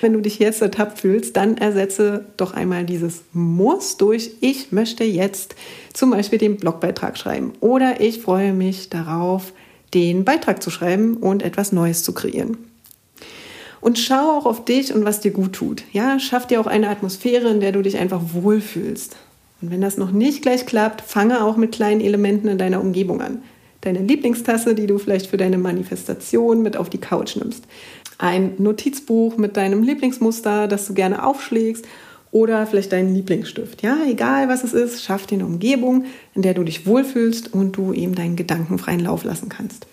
Wenn 0.00 0.12
du 0.12 0.20
dich 0.20 0.40
jetzt 0.40 0.62
ertappt 0.62 0.98
fühlst, 0.98 1.36
dann 1.36 1.56
ersetze 1.56 2.24
doch 2.36 2.54
einmal 2.54 2.84
dieses 2.84 3.22
Muss 3.32 3.98
durch 3.98 4.32
Ich 4.40 4.72
möchte 4.72 5.04
jetzt 5.04 5.54
zum 5.92 6.10
Beispiel 6.10 6.40
den 6.40 6.56
Blogbeitrag 6.56 7.16
schreiben 7.16 7.52
oder 7.60 8.00
ich 8.00 8.20
freue 8.20 8.52
mich 8.52 8.90
darauf, 8.90 9.52
den 9.94 10.24
Beitrag 10.24 10.62
zu 10.62 10.70
schreiben 10.70 11.16
und 11.16 11.42
etwas 11.42 11.72
Neues 11.72 12.02
zu 12.02 12.12
kreieren. 12.12 12.56
Und 13.80 13.98
schau 13.98 14.38
auch 14.38 14.46
auf 14.46 14.64
dich 14.64 14.94
und 14.94 15.04
was 15.04 15.20
dir 15.20 15.32
gut 15.32 15.54
tut. 15.54 15.82
Ja, 15.92 16.18
schaff 16.20 16.46
dir 16.46 16.60
auch 16.60 16.68
eine 16.68 16.88
Atmosphäre, 16.88 17.48
in 17.48 17.60
der 17.60 17.72
du 17.72 17.82
dich 17.82 17.98
einfach 17.98 18.20
wohlfühlst. 18.32 19.16
Und 19.60 19.70
wenn 19.70 19.80
das 19.80 19.96
noch 19.96 20.12
nicht 20.12 20.42
gleich 20.42 20.66
klappt, 20.66 21.00
fange 21.00 21.44
auch 21.44 21.56
mit 21.56 21.72
kleinen 21.72 22.00
Elementen 22.00 22.48
in 22.48 22.58
deiner 22.58 22.80
Umgebung 22.80 23.20
an. 23.20 23.42
Deine 23.80 23.98
Lieblingstasse, 23.98 24.76
die 24.76 24.86
du 24.86 24.98
vielleicht 24.98 25.26
für 25.26 25.36
deine 25.36 25.58
Manifestation 25.58 26.62
mit 26.62 26.76
auf 26.76 26.90
die 26.90 26.98
Couch 26.98 27.36
nimmst. 27.36 27.64
Ein 28.18 28.52
Notizbuch 28.58 29.36
mit 29.36 29.56
deinem 29.56 29.82
Lieblingsmuster, 29.82 30.68
das 30.68 30.86
du 30.86 30.94
gerne 30.94 31.26
aufschlägst 31.26 31.84
oder 32.32 32.66
vielleicht 32.66 32.90
deinen 32.92 33.14
Lieblingsstift. 33.14 33.82
Ja, 33.82 33.98
egal 34.08 34.48
was 34.48 34.64
es 34.64 34.72
ist, 34.72 35.04
schaff 35.04 35.26
dir 35.26 35.36
eine 35.36 35.46
Umgebung, 35.46 36.06
in 36.34 36.42
der 36.42 36.54
du 36.54 36.64
dich 36.64 36.86
wohlfühlst 36.86 37.52
und 37.52 37.76
du 37.76 37.92
eben 37.92 38.16
deinen 38.16 38.36
Gedanken 38.36 38.78
freien 38.78 39.00
Lauf 39.00 39.22
lassen 39.22 39.48
kannst. 39.48 39.86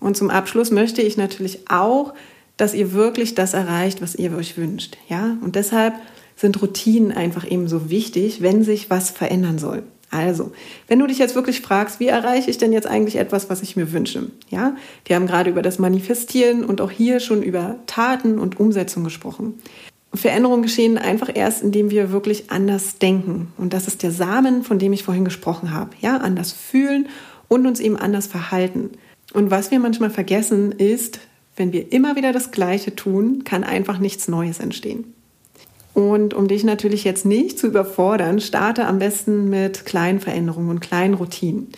Und 0.00 0.16
zum 0.16 0.30
Abschluss 0.30 0.70
möchte 0.70 1.02
ich 1.02 1.16
natürlich 1.16 1.70
auch, 1.70 2.14
dass 2.56 2.74
ihr 2.74 2.92
wirklich 2.92 3.34
das 3.34 3.54
erreicht, 3.54 4.02
was 4.02 4.16
ihr 4.16 4.34
euch 4.34 4.56
wünscht. 4.56 4.96
Ja, 5.08 5.36
und 5.42 5.54
deshalb 5.54 5.94
sind 6.34 6.60
Routinen 6.60 7.12
einfach 7.12 7.48
eben 7.48 7.68
so 7.68 7.90
wichtig, 7.90 8.42
wenn 8.42 8.64
sich 8.64 8.90
was 8.90 9.10
verändern 9.10 9.58
soll. 9.58 9.82
Also, 10.10 10.52
wenn 10.86 11.00
du 11.00 11.06
dich 11.06 11.18
jetzt 11.18 11.34
wirklich 11.34 11.60
fragst, 11.60 12.00
wie 12.00 12.06
erreiche 12.06 12.50
ich 12.50 12.56
denn 12.56 12.72
jetzt 12.72 12.86
eigentlich 12.86 13.16
etwas, 13.16 13.50
was 13.50 13.60
ich 13.60 13.76
mir 13.76 13.92
wünsche? 13.92 14.30
Ja, 14.48 14.74
wir 15.04 15.16
haben 15.16 15.26
gerade 15.26 15.50
über 15.50 15.60
das 15.60 15.78
Manifestieren 15.78 16.64
und 16.64 16.80
auch 16.80 16.90
hier 16.90 17.20
schon 17.20 17.42
über 17.42 17.76
Taten 17.86 18.38
und 18.38 18.58
Umsetzung 18.58 19.04
gesprochen. 19.04 19.60
Veränderungen 20.14 20.62
geschehen 20.62 20.98
einfach 20.98 21.30
erst, 21.32 21.62
indem 21.62 21.90
wir 21.90 22.12
wirklich 22.12 22.50
anders 22.50 22.98
denken. 22.98 23.52
Und 23.56 23.72
das 23.72 23.86
ist 23.86 24.02
der 24.02 24.10
Samen, 24.10 24.62
von 24.64 24.78
dem 24.78 24.92
ich 24.92 25.02
vorhin 25.02 25.24
gesprochen 25.24 25.72
habe. 25.72 25.90
Ja, 26.00 26.16
anders 26.18 26.52
fühlen 26.52 27.08
und 27.48 27.66
uns 27.66 27.80
eben 27.80 27.96
anders 27.96 28.26
verhalten. 28.26 28.90
Und 29.34 29.50
was 29.50 29.70
wir 29.70 29.78
manchmal 29.78 30.10
vergessen 30.10 30.72
ist, 30.72 31.20
wenn 31.56 31.72
wir 31.72 31.92
immer 31.92 32.16
wieder 32.16 32.32
das 32.32 32.50
Gleiche 32.50 32.94
tun, 32.94 33.44
kann 33.44 33.64
einfach 33.64 33.98
nichts 33.98 34.28
Neues 34.28 34.60
entstehen. 34.60 35.12
Und 35.92 36.32
um 36.32 36.46
dich 36.46 36.62
natürlich 36.62 37.02
jetzt 37.04 37.26
nicht 37.26 37.58
zu 37.58 37.66
überfordern, 37.66 38.40
starte 38.40 38.86
am 38.86 39.00
besten 39.00 39.50
mit 39.50 39.84
kleinen 39.84 40.20
Veränderungen 40.20 40.70
und 40.70 40.80
kleinen 40.80 41.14
Routinen. 41.14 41.68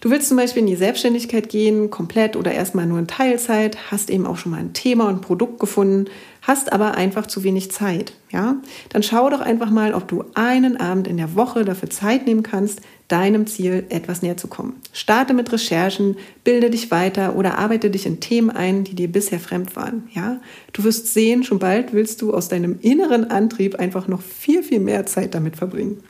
Du 0.00 0.10
willst 0.10 0.28
zum 0.28 0.36
Beispiel 0.36 0.60
in 0.60 0.68
die 0.68 0.76
Selbstständigkeit 0.76 1.48
gehen, 1.48 1.90
komplett 1.90 2.36
oder 2.36 2.52
erstmal 2.52 2.86
nur 2.86 2.98
in 2.98 3.08
Teilzeit, 3.08 3.90
hast 3.90 4.10
eben 4.10 4.26
auch 4.26 4.36
schon 4.36 4.52
mal 4.52 4.60
ein 4.60 4.72
Thema 4.72 5.08
und 5.08 5.22
Produkt 5.22 5.58
gefunden, 5.58 6.04
hast 6.46 6.72
aber 6.72 6.94
einfach 6.94 7.26
zu 7.26 7.42
wenig 7.42 7.72
Zeit, 7.72 8.12
ja? 8.30 8.56
Dann 8.90 9.02
schau 9.02 9.28
doch 9.30 9.40
einfach 9.40 9.70
mal, 9.70 9.94
ob 9.94 10.06
du 10.06 10.24
einen 10.34 10.76
Abend 10.76 11.08
in 11.08 11.16
der 11.16 11.34
Woche 11.34 11.64
dafür 11.64 11.90
Zeit 11.90 12.24
nehmen 12.26 12.44
kannst, 12.44 12.80
deinem 13.08 13.46
Ziel 13.46 13.84
etwas 13.88 14.22
näher 14.22 14.36
zu 14.36 14.46
kommen. 14.46 14.76
Starte 14.92 15.34
mit 15.34 15.52
Recherchen, 15.52 16.16
bilde 16.44 16.70
dich 16.70 16.90
weiter 16.90 17.36
oder 17.36 17.58
arbeite 17.58 17.90
dich 17.90 18.06
in 18.06 18.20
Themen 18.20 18.50
ein, 18.50 18.84
die 18.84 18.94
dir 18.94 19.08
bisher 19.08 19.40
fremd 19.40 19.74
waren, 19.74 20.08
ja? 20.12 20.40
Du 20.72 20.84
wirst 20.84 21.12
sehen, 21.12 21.42
schon 21.42 21.58
bald 21.58 21.92
willst 21.92 22.22
du 22.22 22.32
aus 22.32 22.48
deinem 22.48 22.78
inneren 22.80 23.30
Antrieb 23.30 23.74
einfach 23.76 24.06
noch 24.06 24.22
viel, 24.22 24.62
viel 24.62 24.80
mehr 24.80 25.04
Zeit 25.04 25.34
damit 25.34 25.56
verbringen. 25.56 26.02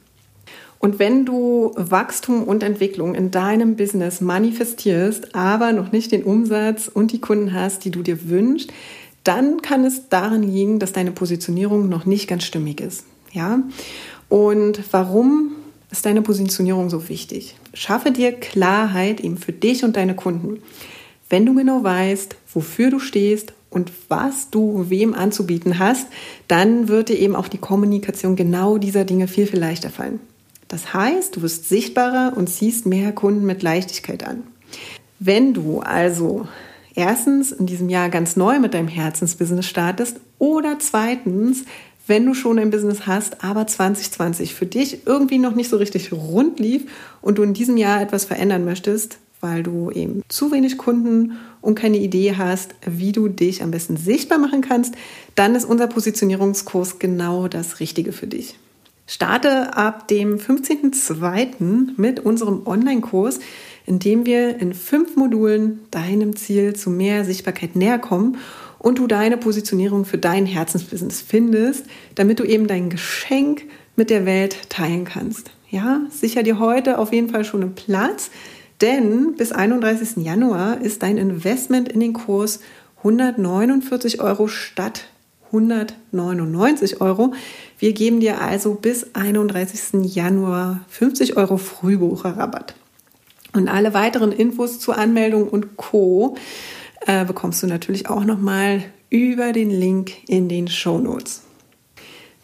Und 0.79 0.99
wenn 0.99 1.25
du 1.25 1.73
Wachstum 1.75 2.45
und 2.45 2.63
Entwicklung 2.63 3.15
in 3.15 3.31
deinem 3.31 3.77
Business 3.77 4.21
manifestierst, 4.21 5.35
aber 5.35 5.73
noch 5.73 5.91
nicht 5.91 6.13
den 6.13 6.23
Umsatz 6.23 6.89
und 6.89 7.13
die 7.13 7.21
Kunden 7.21 7.55
hast, 7.55 7.85
die 7.87 7.91
du 7.91 8.03
dir 8.03 8.29
wünschst, 8.29 8.71
dann 9.27 9.63
kann 9.63 9.85
es 9.85 10.09
daran 10.09 10.43
liegen, 10.43 10.79
dass 10.79 10.93
deine 10.93 11.13
Positionierung 11.13 11.89
noch 11.89 12.07
nicht 12.07 12.29
ganz 12.29 12.45
stimmig 12.45 12.81
ist. 12.81 13.05
Ja? 13.33 13.61
Und 14.29 14.81
warum 14.93 15.53
ist 15.91 16.07
deine 16.07 16.23
Positionierung 16.23 16.91
so 16.91 17.09
wichtig? 17.09 17.57
Schaffe 17.75 18.11
dir 18.11 18.33
Klarheit 18.33 19.21
eben 19.21 19.37
für 19.37 19.53
dich 19.53 19.85
und 19.85 19.97
deine 19.97 20.15
Kunden. 20.15 20.63
Wenn 21.29 21.45
du 21.45 21.55
genau 21.55 21.83
weißt, 21.83 22.37
wofür 22.53 22.91
du 22.91 22.99
stehst 23.01 23.53
und 23.71 23.91
was 24.09 24.51
du 24.51 24.87
wem 24.89 25.13
anzubieten 25.13 25.79
hast, 25.79 26.07
dann 26.47 26.89
wird 26.89 27.09
dir 27.09 27.19
eben 27.19 27.35
auch 27.35 27.49
die 27.49 27.59
Kommunikation 27.59 28.37
genau 28.37 28.79
dieser 28.79 29.05
Dinge 29.05 29.27
viel, 29.27 29.47
viel 29.47 29.59
leichter 29.59 29.91
fallen. 29.91 30.21
Das 30.69 30.95
heißt, 30.95 31.37
du 31.37 31.43
wirst 31.43 31.69
sichtbarer 31.69 32.33
und 32.37 32.49
ziehst 32.49 32.87
mehr 32.87 33.13
Kunden 33.13 33.45
mit 33.45 33.63
Leichtigkeit 33.63 34.27
an. 34.27 34.45
Wenn 35.19 35.55
du 35.55 35.81
also 35.81 36.47
erstens 36.97 37.53
in 37.53 37.67
diesem 37.67 37.89
Jahr 37.89 38.09
ganz 38.09 38.35
neu 38.35 38.59
mit 38.59 38.75
deinem 38.75 38.89
Herzensbusiness 38.89 39.67
startest 39.67 40.19
oder 40.39 40.79
zweitens, 40.81 41.65
wenn 42.07 42.27
du 42.27 42.35
schon 42.35 42.59
ein 42.59 42.71
Business 42.71 43.07
hast, 43.07 43.45
aber 43.45 43.67
2020 43.67 44.55
für 44.55 44.67
dich 44.67 45.07
irgendwie 45.07 45.39
noch 45.39 45.55
nicht 45.55 45.71
so 45.71 45.77
richtig 45.77 46.13
rund 46.13 46.59
lief 46.59 46.91
und 47.21 47.39
du 47.39 47.43
in 47.43 47.55
diesem 47.55 47.77
Jahr 47.77 48.01
etwas 48.01 48.25
verändern 48.25 48.65
möchtest, 48.65 49.19
weil 49.41 49.63
du 49.63 49.91
eben 49.91 50.23
zu 50.29 50.51
wenig 50.51 50.79
Kunden 50.79 51.37
und 51.61 51.75
keine 51.75 51.99
Idee 51.99 52.35
hast, 52.37 52.75
wie 52.87 53.13
du 53.13 53.29
dich 53.29 53.63
am 53.63 53.71
besten 53.71 53.97
sichtbar 53.97 54.39
machen 54.39 54.61
kannst, 54.61 54.95
dann 55.35 55.55
ist 55.55 55.65
unser 55.65 55.89
Positionierungskurs 55.89 56.99
genau 56.99 57.49
das 57.49 57.81
Richtige 57.81 58.13
für 58.13 58.27
dich. 58.27 58.57
Starte 59.09 59.77
ab 59.77 60.09
dem 60.09 60.39
15.02. 60.39 61.91
mit 61.97 62.21
unserem 62.21 62.67
Online-Kurs, 62.67 63.39
in 63.87 63.99
dem 63.99 64.27
wir 64.27 64.61
in 64.61 64.75
fünf 64.75 65.17
Modulen 65.17 65.81
deinem 65.91 66.37
Ziel 66.37 66.75
zu 66.75 66.91
mehr 66.91 67.25
Sichtbarkeit 67.25 67.77
näher 67.77 67.99
kommen 67.99 68.39
und 68.79 68.99
du 68.99 69.07
deine 69.07 69.37
Positionierung 69.37 70.05
für 70.05 70.19
dein 70.19 70.45
Herzensbusiness 70.45 71.23
findest, 71.23 71.87
damit 72.15 72.41
du 72.41 72.45
eben 72.45 72.67
dein 72.67 72.91
Geschenk 72.91 73.63
mit 73.95 74.11
der 74.11 74.27
Welt 74.27 74.69
teilen 74.69 75.05
kannst. 75.05 75.51
Ja, 75.71 76.03
sicher 76.11 76.43
dir 76.43 76.59
heute 76.59 76.99
auf 76.99 77.13
jeden 77.13 77.31
Fall 77.31 77.45
schon 77.45 77.63
einen 77.63 77.75
Platz, 77.75 78.31
denn 78.81 79.35
bis 79.37 79.53
31. 79.53 80.25
Januar 80.25 80.81
ist 80.81 81.03
dein 81.03 81.17
Investment 81.17 81.89
in 81.89 82.01
den 82.01 82.13
Kurs 82.13 82.61
149 82.99 84.21
Euro 84.21 84.49
statt 84.49 85.07
199 85.47 87.01
Euro. 87.01 87.33
Wir 87.79 87.93
geben 87.93 88.21
dir 88.21 88.41
also 88.41 88.75
bis 88.75 89.15
31. 89.15 90.15
Januar 90.15 90.81
50 90.89 91.37
Euro 91.37 91.57
Frühbucherrabatt. 91.57 92.75
Und 93.57 93.69
alle 93.69 93.95
weiteren 93.95 94.33
Infos 94.33 94.79
zur 94.79 94.99
Anmeldung 94.99 95.49
und 95.49 95.77
Co. 95.77 96.37
Äh, 97.07 97.25
bekommst 97.25 97.63
du 97.63 97.67
natürlich 97.67 98.09
auch 98.09 98.25
nochmal 98.25 98.83
über 99.11 99.53
den 99.53 99.71
Link 99.71 100.13
in 100.29 100.49
den 100.49 100.69
Show 100.69 100.99
Notes. 100.99 101.43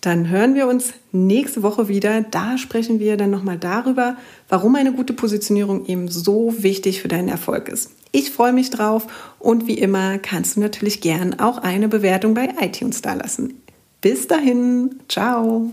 Dann 0.00 0.28
hören 0.28 0.54
wir 0.54 0.66
uns 0.66 0.94
nächste 1.12 1.62
Woche 1.62 1.86
wieder. 1.86 2.22
Da 2.22 2.58
sprechen 2.58 2.98
wir 2.98 3.16
dann 3.16 3.30
nochmal 3.30 3.58
darüber, 3.58 4.16
warum 4.48 4.74
eine 4.74 4.92
gute 4.92 5.12
Positionierung 5.12 5.86
eben 5.86 6.08
so 6.08 6.54
wichtig 6.58 7.02
für 7.02 7.08
deinen 7.08 7.28
Erfolg 7.28 7.68
ist. 7.68 7.90
Ich 8.10 8.30
freue 8.30 8.52
mich 8.52 8.70
drauf 8.70 9.06
und 9.38 9.66
wie 9.66 9.78
immer 9.78 10.18
kannst 10.18 10.56
du 10.56 10.60
natürlich 10.60 11.00
gern 11.00 11.38
auch 11.38 11.58
eine 11.58 11.88
Bewertung 11.88 12.34
bei 12.34 12.48
iTunes 12.60 13.00
dalassen. 13.00 13.62
Bis 14.00 14.26
dahin, 14.26 14.96
ciao. 15.08 15.72